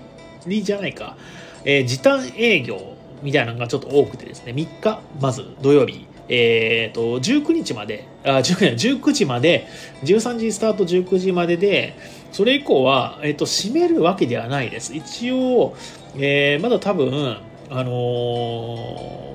[0.48, 1.18] りじゃないか、
[1.66, 9.68] えー、時短営業みたいなのがちょっと多くてですね、3日、まず土曜日、えっ、ー、と、19日まで、あ、19, 19時まで、
[10.04, 11.96] 13時スタート19時までで、
[12.32, 14.96] それ以降は、えっ、ー、と、閉めるわけではないです。
[14.96, 15.76] 一応、
[16.18, 17.38] えー、まだ多分、
[17.70, 19.26] あの、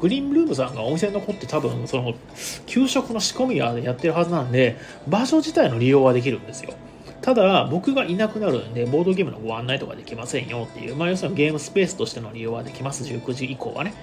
[0.00, 2.14] グリーンルームさんがお店に残って多分、その、
[2.66, 4.76] 給食の仕込みはやってるはずなんで、
[5.08, 6.72] 場所自体の利用はできるんですよ。
[7.20, 13.94] ただ、僕がいなくなるんで、ボードゲームのご案内とかできませんよっていう、まあ、要するにゲームスペースとしての利用はできます、19時以降はね。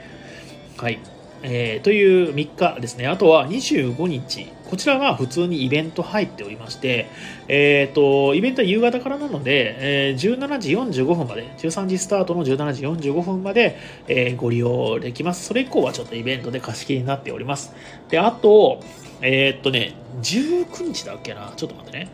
[0.78, 1.00] はい。
[1.48, 3.08] えー、という3日ですね。
[3.08, 4.52] あとは25日。
[4.68, 7.08] こちらは普通にイベント入っておりまして、
[7.48, 9.76] えっ、ー、と、イベントは夕方からなので、
[10.10, 13.78] えー、17時45分まで、13時スタートの17時45分まで、
[14.08, 15.46] えー、ご利用できます。
[15.46, 17.76] それ以降はちょっとイベントで貸し切りになっております。
[18.10, 18.80] で、あと、
[19.22, 19.94] えー、っとね、
[20.24, 21.54] 19日だっけな。
[21.56, 22.10] ちょっと待ってね。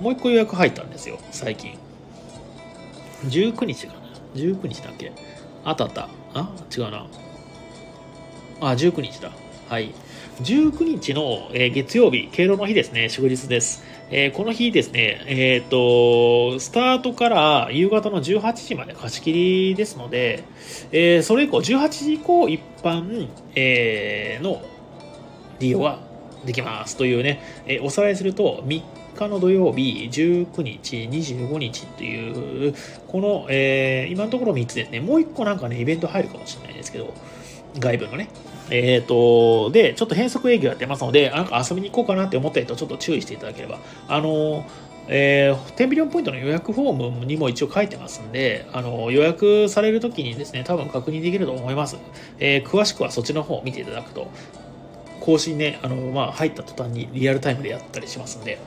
[0.00, 1.78] もう一個予約入ったんですよ、最近。
[3.26, 4.00] 19日かな。
[4.34, 5.12] 19日だっけ
[5.64, 6.08] あったあった。
[6.34, 7.06] あ違うな。
[8.60, 9.30] あ、19日だ。
[9.68, 9.94] はい。
[10.42, 13.82] 19日の、えー、月曜日、敬老の日ですね、祝日です。
[14.10, 19.32] えー、この日ですね、えっ、ー、と、スタートから夕方の18時まで貸し切
[19.70, 20.44] りですので、
[20.92, 24.60] えそれ以降、18時以降一般、えの
[25.60, 26.00] 利用が
[26.44, 28.82] できますというね、えおさらいすると、3
[29.16, 32.74] 日の土曜日、19日、25日っていう、
[33.08, 37.14] この、え今のところ3つですね、もう1個なんかね、イベント入るかもしれないですけど、
[37.78, 38.28] 外部のね。
[38.70, 43.78] えっ、ー、と、で、ちょっと変則営業やってますので、なんか遊びに行こうかなって思った人、ちょっと注意していただければ。
[44.08, 44.64] あの、
[45.06, 51.98] えー、10ビリオンポイントの予約フォームにも一応書いてますんで、あの、予約されるときにですね、多分確認できると思います。
[52.38, 54.28] えー、詳しくはそっちの方を見ていただくと、
[55.20, 58.58] 更新ね、あの、まあ、入った途端にリアルタイムでやったりしますんで、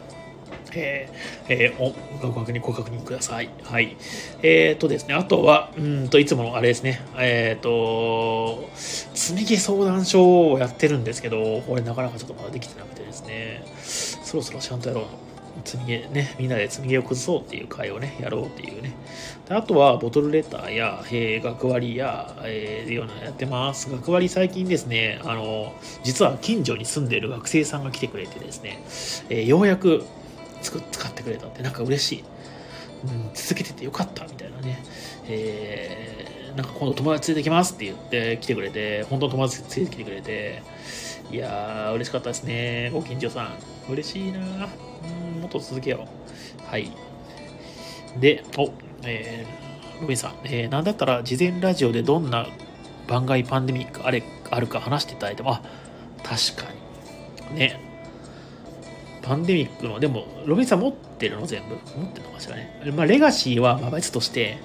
[0.77, 1.93] えー、えー、お、
[2.27, 3.49] ご確認、ご確認ください。
[3.63, 3.97] はい。
[4.43, 13.63] えっ、ー、とですね、あとは、うんと、いつものあれですね、えっ、と、積み毛相談所をやってるんですけど、これなかなかちょっとまだできてなくてですね、
[14.23, 15.05] そろそろちゃんとやろう
[15.65, 18.93] 積み毛ね、みんなで積み毛を崩そうっていう会をね、やろうっていうね。
[19.49, 23.91] あとは、ボトルレターや、えー、学割や、えー、いうのやってます。
[23.91, 25.73] 学割最近ですね、あの、
[26.03, 28.81] 実は近所に住んでいる学生さんが来てくれてですね、
[29.29, 30.03] えー、ようやく
[30.71, 32.23] 使ってくれたってなんか嬉しい。
[33.05, 34.83] うん、続けててよかったみたいなね。
[35.27, 40.63] えー、なんか今度友達連れてきますって言って来てくれて、本当の友達連れてきてくれて、
[41.31, 42.89] いやー、嬉しかったですね。
[42.93, 43.57] ご近所さん。
[43.91, 44.41] 嬉しいなう
[45.37, 46.69] ん、もっと続けよう。
[46.69, 46.91] はい。
[48.19, 48.71] で、お、
[49.03, 52.47] えー、ロビンさん、えー、なんだったら事前ラジオでどんな
[53.07, 55.61] 番外パンデミックあれあるか話していただいても、あ、
[56.23, 56.71] 確か
[57.51, 57.59] に。
[57.59, 57.86] ね。
[59.27, 61.45] パンデミックの、でも、ロビンさん持ってるの？
[61.45, 61.75] 全部？
[61.99, 62.91] 持ってるのかしらね。
[62.95, 64.57] まあ、レガシーはまあ別として、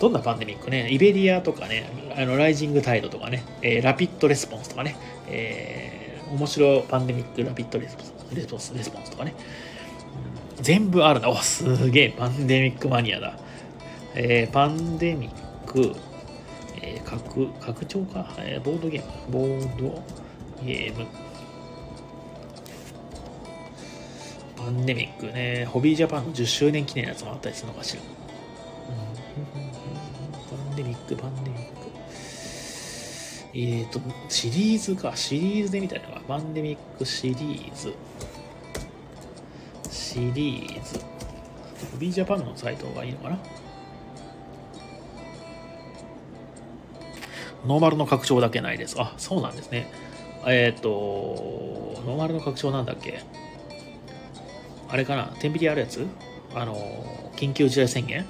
[0.00, 4.96] どんなパンデミックね、イベリアとかね、あのライジングタイドとかね、えー、ラピッドレスポンスとかね、
[5.28, 9.34] えー、面白パンデミックラピッドレスポンスレスポンスレスポンスとかね、
[10.56, 11.28] 全部あるな。
[11.28, 13.38] お、すげえ、パンデミックマニアだ。
[14.14, 15.32] えー、パンデミッ
[15.66, 15.94] ク、
[16.80, 20.02] えー、拡、拡張か、えー、ボードゲーム、ボード
[20.64, 21.06] ゲーム、
[24.60, 28.02] パンデミックね、ホビージャパンの10周年記念のやつもあったりするのかしら。
[30.50, 31.70] パンデミック、パンデミック。
[33.54, 37.94] えっ、ー、と、シリーズか、シリーズで見たいのが、パンデミックシリーズ。
[39.90, 40.98] シリーズ。
[40.98, 43.38] ホビージャパンのサイトがいいのかな
[47.66, 48.96] ノーマルの拡張だけないです。
[48.98, 49.90] あ、そうなんですね。
[50.46, 53.24] えっ、ー、と、ノーマルの拡張なんだっけ
[54.90, 55.32] あれかな？
[55.40, 56.04] 天秤あるやつ？
[56.54, 58.26] あの、緊急事態宣言？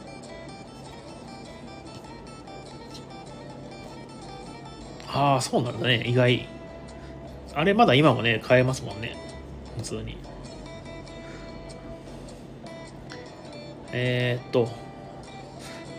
[5.12, 6.04] ああ、そうなんだね。
[6.06, 6.46] 意外。
[7.54, 9.16] あれまだ今もね、買えますもんね。
[9.76, 10.18] 普通に。
[13.92, 14.68] えー、っと、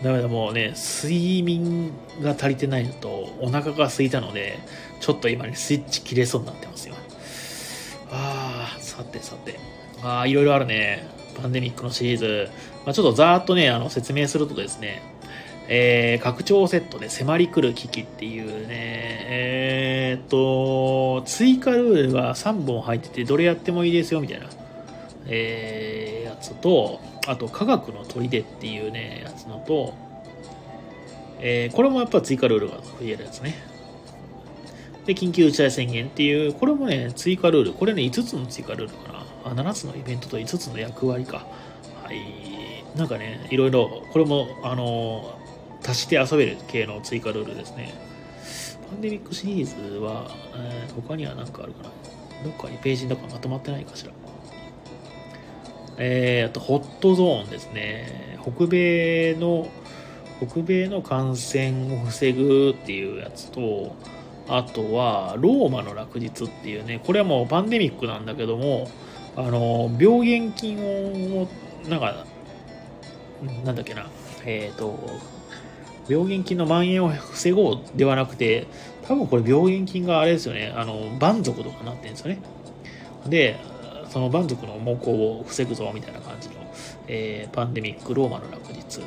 [0.02, 1.92] ダメだ、もうね、睡眠
[2.22, 4.58] が足りてないのと、お腹が空いたので、
[5.00, 6.94] ちょっと今ね、スイッチ切れそうになってますよ。
[8.10, 9.60] ああ、さてさて。
[10.02, 11.08] ああ、いろいろあるね。
[11.40, 12.48] パンデミックのシリーズ。
[12.84, 15.02] まあ、ちょっとざーっとね、あの、説明するとですね、
[15.68, 18.66] えー、拡張セットで迫り来る危機っていうね、
[19.28, 24.46] えー、っと、追加ルールが3本入ってて、どれやってもいいですよ、みたいな、
[25.26, 29.94] えー、やつと、あと、科学の砦っていうね、やつのと、
[31.40, 33.54] えー、これもやっぱ追加ルールが増えるやつね。
[35.06, 37.72] で、緊急事態宣言っていう、これもね、追加ルール。
[37.72, 39.11] これね、5つの追加ルールかな。
[39.44, 41.46] あ7つのイベントと5つの役割か。
[42.02, 42.84] はい。
[42.96, 45.38] なんかね、いろいろ、これも、あの、
[45.86, 47.94] 足して遊べる系の追加ルールですね。
[48.90, 51.90] パンデミックシリーズは、えー、他には何かあるかな？
[52.44, 54.12] どっかにページとかまとまってないかしら。
[55.98, 58.38] えー、あと、ホットゾーンですね。
[58.42, 59.68] 北米の、
[60.46, 63.94] 北米の感染を防ぐっていうやつと、
[64.48, 68.88] あとは、ローマの落日っていうね、これはもうパンデミックなんだけども、
[69.36, 70.78] あの、病原菌
[71.36, 71.48] を、
[71.88, 72.26] なんか、
[73.64, 74.06] なんだっけな、
[74.44, 74.98] えっ、ー、と、
[76.08, 78.66] 病原菌の蔓延を防ごうではなくて、
[79.06, 82.40] 多分これ病原菌があれですよね、あの、蛮族とかなってるんですよね。
[83.26, 83.58] で、
[84.10, 86.54] その蛮族の猛攻を防ぐぞみたいな感じの、
[87.08, 89.00] えー、パンデミック、ローマの落日、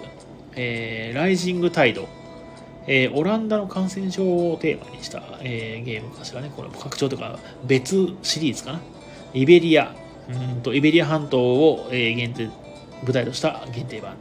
[0.56, 2.08] えー、ライジングタイド、
[2.88, 6.52] えー、オランダの感染症をテーマにした、えー、ゲームかしらね。
[6.56, 8.82] これ拡張とか別シリーズかな。
[9.34, 9.94] イベリア、
[10.30, 12.50] うんとイベリア半島を、えー、限定
[13.04, 14.16] 舞台とした限定版。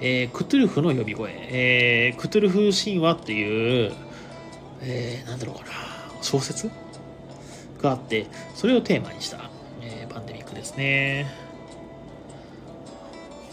[0.00, 3.92] えー、クトゥルフの呼び声、えー、クトゥルフ神話っていう、
[4.80, 5.70] えー、なんだろうかな、
[6.22, 6.70] 小説？
[7.82, 9.50] があって、それをテーマにした、
[9.82, 11.26] えー、パンデミックですね。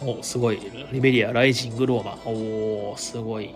[0.03, 0.59] お、すごい。
[0.91, 2.17] リベリア、ライジング、ローマ。
[2.25, 3.53] おすごい。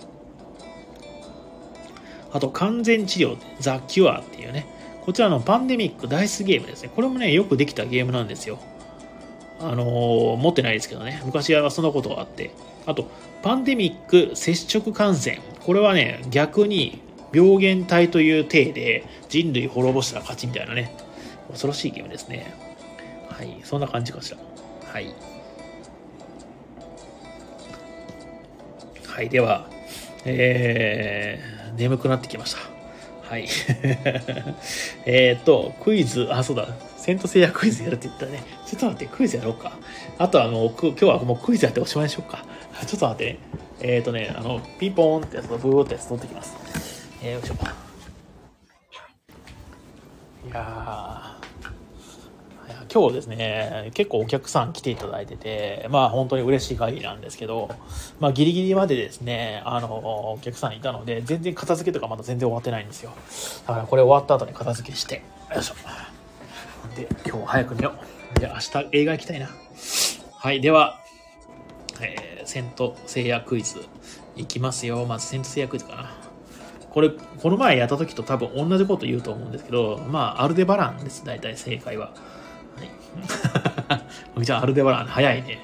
[2.31, 4.67] あと、完全治療、ザ・キュアっていうね。
[5.09, 6.91] こちらのパンデミックダイスゲームですね。
[6.95, 8.59] これもね、よくできたゲームなんですよ。
[9.59, 11.19] あのー、持ってないですけどね。
[11.25, 12.51] 昔はそんなことがあって。
[12.85, 13.09] あと、
[13.41, 15.39] パンデミック接触感染。
[15.61, 17.01] これはね、逆に
[17.33, 20.95] 病原体という体で人類滅ぼしたら勝ちみたいなね、
[21.49, 22.53] 恐ろしいゲームですね。
[23.29, 24.37] はい、そんな感じかしら。
[24.93, 25.11] はい。
[29.07, 29.67] はい、では、
[30.25, 32.68] えー、眠くなってきました。
[33.29, 33.47] はい。
[35.05, 36.67] えっと、クイズ、あ、そうだ。
[36.97, 39.73] セントセイヤクイズやるって言ったね、ちょっと待って、クイズやろうか。
[40.17, 42.43] あとはもう、今日はもうクイズやっておしまいにしようか。
[42.87, 43.39] ちょっと待ってね。
[43.81, 46.55] えっ、ー、とね、あの、ピンポーンってやつとブーってやつ取ってきます。
[47.21, 47.53] えー、よいしょ。
[50.47, 51.38] いやー
[52.91, 57.69] 今日ですね、結構お客さん来ていただいてて、まあ本当に嬉しい限りなんですけど、
[58.19, 63.11] まあギリギリまでですね、あの、お客さんいたので、全然片付けとかまだ全然終わってないんですよ。
[63.67, 65.21] だからこれ終わった後に片付けして、
[65.53, 65.75] よいしょ。
[66.95, 67.93] で、今日早く寝よ
[68.35, 68.39] う。
[68.39, 69.49] で、明日映画行きたいな。
[70.33, 70.99] はい、では、
[72.01, 73.85] えー、セント聖夜クイズ
[74.35, 75.05] いきますよ。
[75.05, 76.11] まずセント聖夜クイズかな。
[76.89, 82.13] これ、この前やった時と多分同じこと言うと思うんですけど、まあ、アルデバランです、大体正解は。
[84.41, 85.59] じゃあ、アルデバラン、早いね。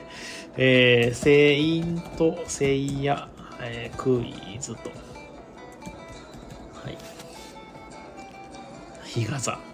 [0.58, 3.28] えー、セイント、セイヤ、
[3.62, 4.90] えー、クイズと。
[6.84, 6.98] はい。
[9.06, 9.60] 日傘。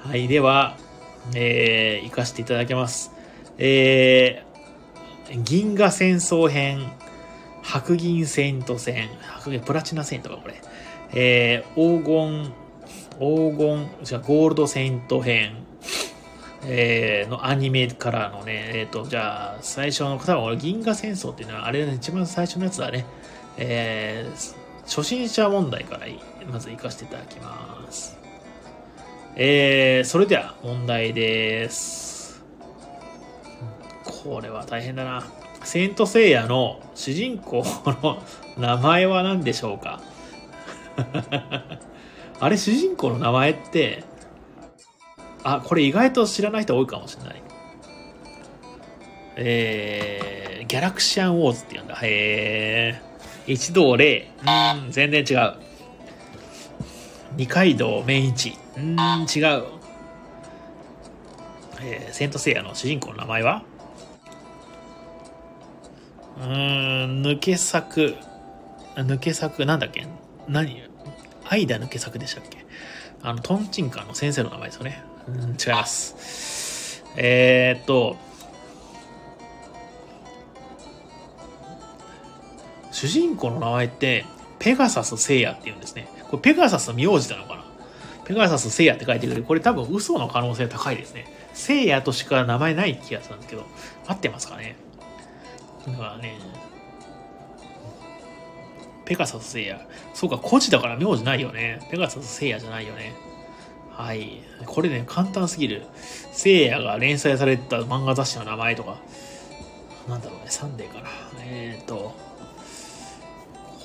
[0.00, 0.76] はい、では、
[1.34, 3.10] えー、行かせていただきます。
[3.56, 6.92] えー、銀河戦争編、
[7.62, 10.60] 白銀セイント戦、白銀プラチナセイントか、これ。
[11.14, 12.52] えー、黄金、
[13.18, 15.63] 黄金、じゃゴールドセイント編、
[16.66, 23.04] えー、のアニメからのね、えっ、ー、と、じゃあ、最初の、多分俺、銀河戦争っていうのは、あれ、ね、一番最初のやつだね。
[23.58, 24.54] えー、
[24.84, 26.06] 初心者問題から
[26.50, 28.18] まず行かせていただきます。
[29.36, 32.42] えー、それでは問題です。
[34.04, 35.24] これは大変だな。
[35.64, 38.22] セントセイヤの主人公の
[38.58, 40.00] 名前は何でしょうか？
[42.40, 44.04] あれ、主人公の名前って、
[45.44, 47.42] あ、これ意外と知らない人多いかもしれない。
[49.36, 51.98] えー、ギャラクシアンウォーズって言うんだ。
[52.02, 53.52] へー。
[53.52, 54.30] 一同霊。
[54.40, 55.54] うん、全然違う。
[57.36, 58.56] 二階堂面一。
[58.76, 59.64] うん、違う。
[61.82, 63.62] えー、セントセイヤの主人公の名前は？
[66.38, 68.16] うーん、抜け作。
[68.94, 70.06] 抜け作、なんだっけ？
[70.48, 70.82] 何？
[71.46, 72.64] 愛だ抜け作でしたっけ？
[73.22, 75.02] あの、トンチンカンの先生の名前ですよね。
[75.28, 77.02] 違います。
[77.16, 78.16] えー、っと、
[82.90, 84.24] 主人公の名前って、
[84.58, 86.08] ペガサス聖夜って言うんですね。
[86.30, 87.64] これペガサス名字なのかな？
[88.24, 89.42] ペガサス聖夜って書いてくる。
[89.42, 91.26] これ多分嘘の可能性高いですね。
[91.52, 93.64] 聖夜としか名前ない気がするんですけど、
[94.06, 94.76] 合ってますかね？
[95.86, 96.38] だからね、
[99.04, 99.86] ペガサス聖夜。
[100.14, 101.86] そうか、孤児だから名字ないよね。
[101.90, 103.12] ペガサス聖夜じゃないよね。
[103.96, 104.40] はい。
[104.66, 105.82] これね、簡単すぎる。
[106.32, 108.98] 聖夜が連載された漫画雑誌の名前とか、
[110.08, 111.08] なんだろうね、サンデーかな。
[111.40, 112.14] えっ、と、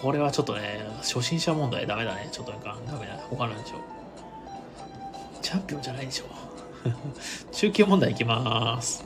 [0.02, 2.30] これはちょっとね、初心者問題ダメだね。
[2.32, 3.18] ちょっとなんか、ダメだ。
[3.30, 3.80] 他のでしょう。
[5.42, 6.26] チャンピオンじゃないでしょ。
[7.52, 9.06] 中級問題いきます。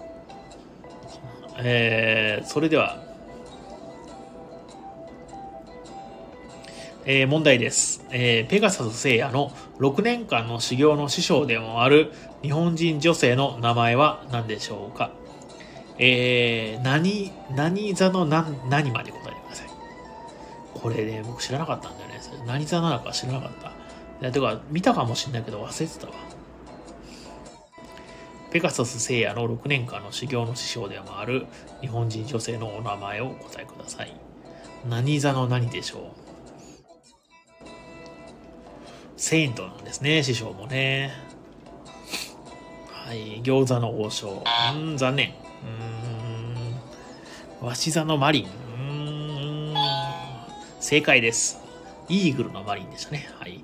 [1.58, 3.13] えー、それでは、
[7.06, 8.06] えー、問題です。
[8.12, 15.12] えー、ペガサス聖夜の6年間の修行の師匠でもある日本人女性の名前は何でしょうか？
[16.00, 19.68] えー、何、何座の何、何まで答えてください。
[20.74, 22.22] これね、僕知らなかったんだよね。
[22.48, 23.68] 何座なのか知らなかった。
[23.68, 23.72] い
[24.22, 26.14] や、てか、見たかもしれないけど忘れてたわ。
[28.52, 31.48] ペガサス聖夜の6年間の修行の師匠でもある
[31.82, 34.16] 日本人女性のお名前をお答えください。
[34.88, 36.23] 何座の何でしょう？
[39.24, 41.14] セイントなんですね、師匠もね。
[42.92, 44.44] はい、餃子の王将。
[44.76, 45.34] うん、残念。
[47.62, 48.46] うん、鷲座のマリン。
[48.46, 49.74] うん、
[50.82, 51.62] 正解です。
[52.10, 53.30] イーグルのマリンでしたね。
[53.40, 53.64] はい。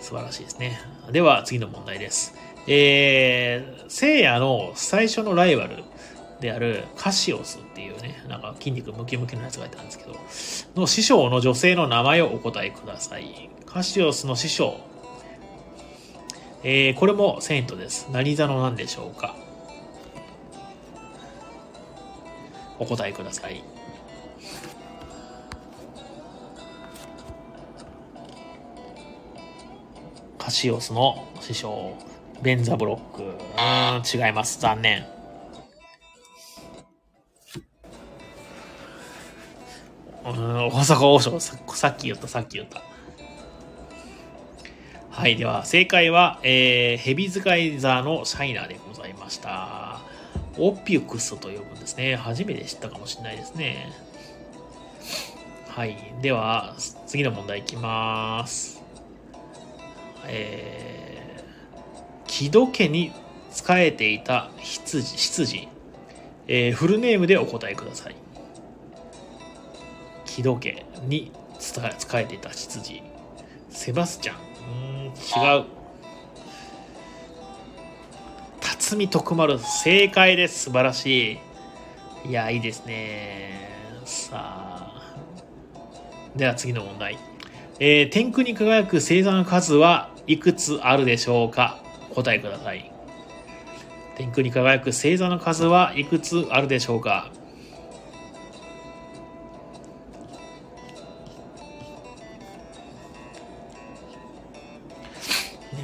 [0.00, 0.78] 素晴らしいですね。
[1.10, 2.32] では、次の問題です。
[2.68, 5.82] えー、聖夜の最初のライバル
[6.38, 10.14] であるカシオスっていうね、なんか筋肉ムキムキのやつがいたんですけど、
[10.80, 13.50] の師匠の女性の名前をお答えください。
[13.74, 14.78] カシオスの師匠。
[16.62, 18.08] えー、これもセイントです。
[18.12, 19.34] 何座の何でしょうか
[22.78, 23.64] お答えください。
[30.38, 31.96] カシオスの師匠、
[32.42, 33.22] ベンザブロック。
[33.24, 34.60] うん、違います。
[34.60, 35.04] 残念。
[40.24, 42.93] うん、大阪王将さ、さっき言った、さっき言った。
[45.14, 45.36] はい。
[45.36, 50.00] では、正解は、えー、ヘビ使い座のシャイナーでございました。
[50.58, 52.16] オピュクスと呼ぶんですね。
[52.16, 53.92] 初めて知ったかもしれないですね。
[55.68, 55.96] はい。
[56.20, 56.74] では、
[57.06, 58.82] 次の問題いきます。
[60.26, 61.14] えー
[62.26, 63.12] 木戸家に
[63.52, 65.68] 仕えていた執事、執事、
[66.48, 68.16] えー、フルネームでお答えください。
[70.24, 71.74] 木戸家に仕
[72.14, 73.04] えていた執事、
[73.70, 74.53] セバスチャン。
[74.70, 75.64] ん、違う。
[78.60, 80.64] 辰巳徳丸、正解です。
[80.64, 81.38] 素晴らし
[82.24, 82.28] い。
[82.30, 83.70] いや、いいですね。
[84.04, 85.14] さあ。
[86.36, 87.18] では次の問題。
[87.80, 91.80] えー、天空に輝く星座の数はいくつあるでしょうか？
[92.14, 92.90] 答えください。
[94.16, 97.30] 天空に輝く星座の数はいくつあるでしょうか？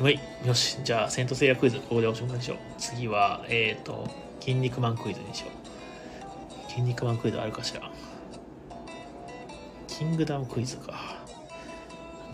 [0.00, 0.20] 眠い。
[0.46, 0.78] よし。
[0.82, 2.58] じゃあ、セントセイヤクイズ、ここでおしまいにしよう。
[2.78, 4.08] 次は、えっ、ー、と、
[4.40, 6.70] 筋肉マンクイズにしよう。
[6.70, 7.82] 筋肉マンクイズあるかしら。
[9.86, 10.94] キングダムクイズか。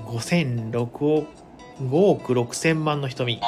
[0.04, 1.26] 5006億、
[1.82, 3.34] 5億6千万の瞳。
[3.34, 3.40] 違い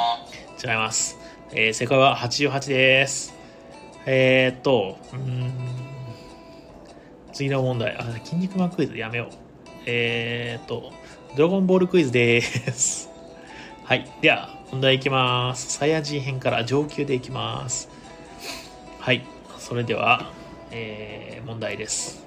[0.75, 1.17] ます。
[1.53, 3.33] えー、正解は88です。
[4.05, 5.53] えー、と、うん、
[7.31, 7.95] 次の問題。
[7.95, 9.35] あ、筋肉マンクイズやめよう。
[9.85, 10.91] えー、と、
[11.37, 13.08] ドラゴンボールクイズです。
[13.89, 14.07] はい。
[14.21, 15.73] では、問題いきます。
[15.73, 17.89] サイヤ人編から上級でいきます。
[18.99, 19.25] はい。
[19.57, 20.31] それでは、
[20.69, 22.23] えー、問題です。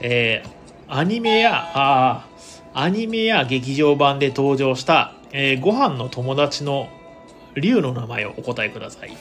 [0.00, 0.50] えー、
[0.88, 2.26] アニメや、あ
[2.72, 6.88] アニメや劇場版で登場した、えー、ご飯の友達の
[7.54, 9.14] 竜の名前をお答えください。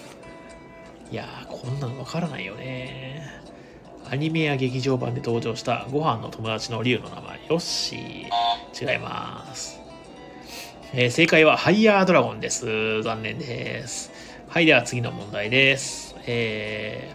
[1.12, 3.30] いやー、こんなのわからないよね。
[4.10, 7.46] アニメや劇場版で登場したご飯の友達の竜の名前。
[7.50, 7.98] よし。
[8.82, 9.77] 違います。
[10.94, 13.04] えー、正解はハイヤードラゴンです。
[13.04, 14.10] 残念です。
[14.48, 16.16] はい、では次の問題です。
[16.26, 17.14] え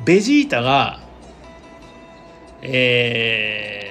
[0.00, 1.00] ー、ベジータが、
[2.62, 3.82] え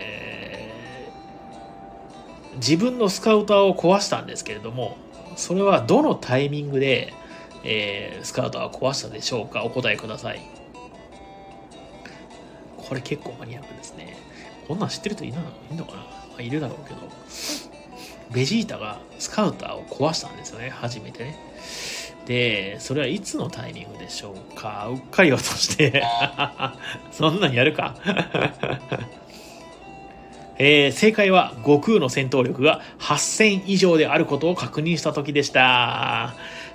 [2.53, 4.95] ー、自分のスカウターを壊したんですけれども、
[5.35, 7.13] それはどのタイミングで、
[7.65, 9.65] えー、スカウターを壊したでしょうか？
[9.65, 10.41] お答えください。
[12.77, 14.15] これ結構マニアックですね。
[14.69, 15.37] こんなん知ってる人いる
[15.75, 16.05] のかな、
[16.41, 16.99] いるだろうけど。
[18.31, 21.37] ベジータがスカウターを壊したんですよね、初めてね。
[22.25, 24.87] で、それはいつのタイミングでしょうか？
[24.91, 26.03] うっかり落として
[27.11, 27.95] そんなんやるか？
[30.57, 36.33] えー、正解は悟空の戦闘力が8000以上であることを確認した時でした。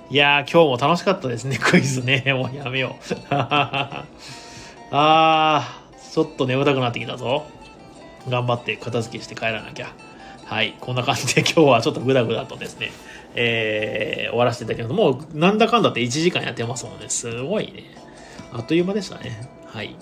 [0.09, 2.23] いやー、今日も楽しかったですね、クイズね。
[2.33, 3.03] もうやめよう。
[3.29, 5.63] あー、
[6.13, 7.43] ちょっと眠たくなってきたぞ。
[8.29, 9.93] 頑張って片付けして帰らなきゃ。
[10.45, 12.91] はい、こんな感じで 今日はちょっとグダグダとですね、
[13.35, 15.01] えー、終わらせていただきます。
[15.01, 17.85] もうなんだかんだって1時間やってますので、すごいね。
[18.51, 19.49] あっという間でしたね。
[19.65, 19.95] はい。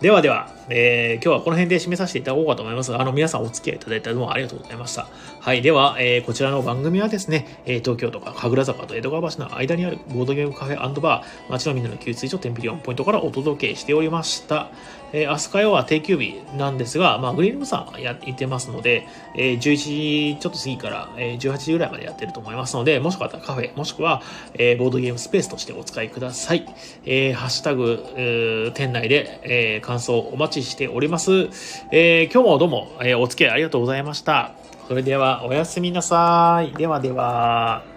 [0.00, 5.08] ではでは、えー、今日はこの辺で締めさせていただこうかと思いますが、あの、皆さんお付き合いいただいたどうもありがとうございました。
[5.40, 5.62] はい。
[5.62, 14.70] では、えー、こちらの番組はですね、えー、東京都か神楽坂と江戸川橋の間にあるボードゲームカフェバー、街のみんなの給水所テンピリオンポイントからお届けしておりました。
[15.12, 24.22] えー、明日火曜は定休日なんですが、まあ、グリーンムさんやってますので、えー、11時ちょっと過ぎから、えー、18時ぐらいまでやってると思いますので、もしかったらカフェ、もしくは、
[24.54, 26.66] えー、ボードゲームスペースとしてお使いください。
[27.04, 31.48] えー、ハッシュタグ、えー、店内で、えー、感想お待ち待ちしております。
[31.90, 34.52] えー、今日もどうも、えー、お付き合いありがとうございました。
[34.88, 36.76] それでは、おやすみなさい。
[36.76, 37.89] ではでは。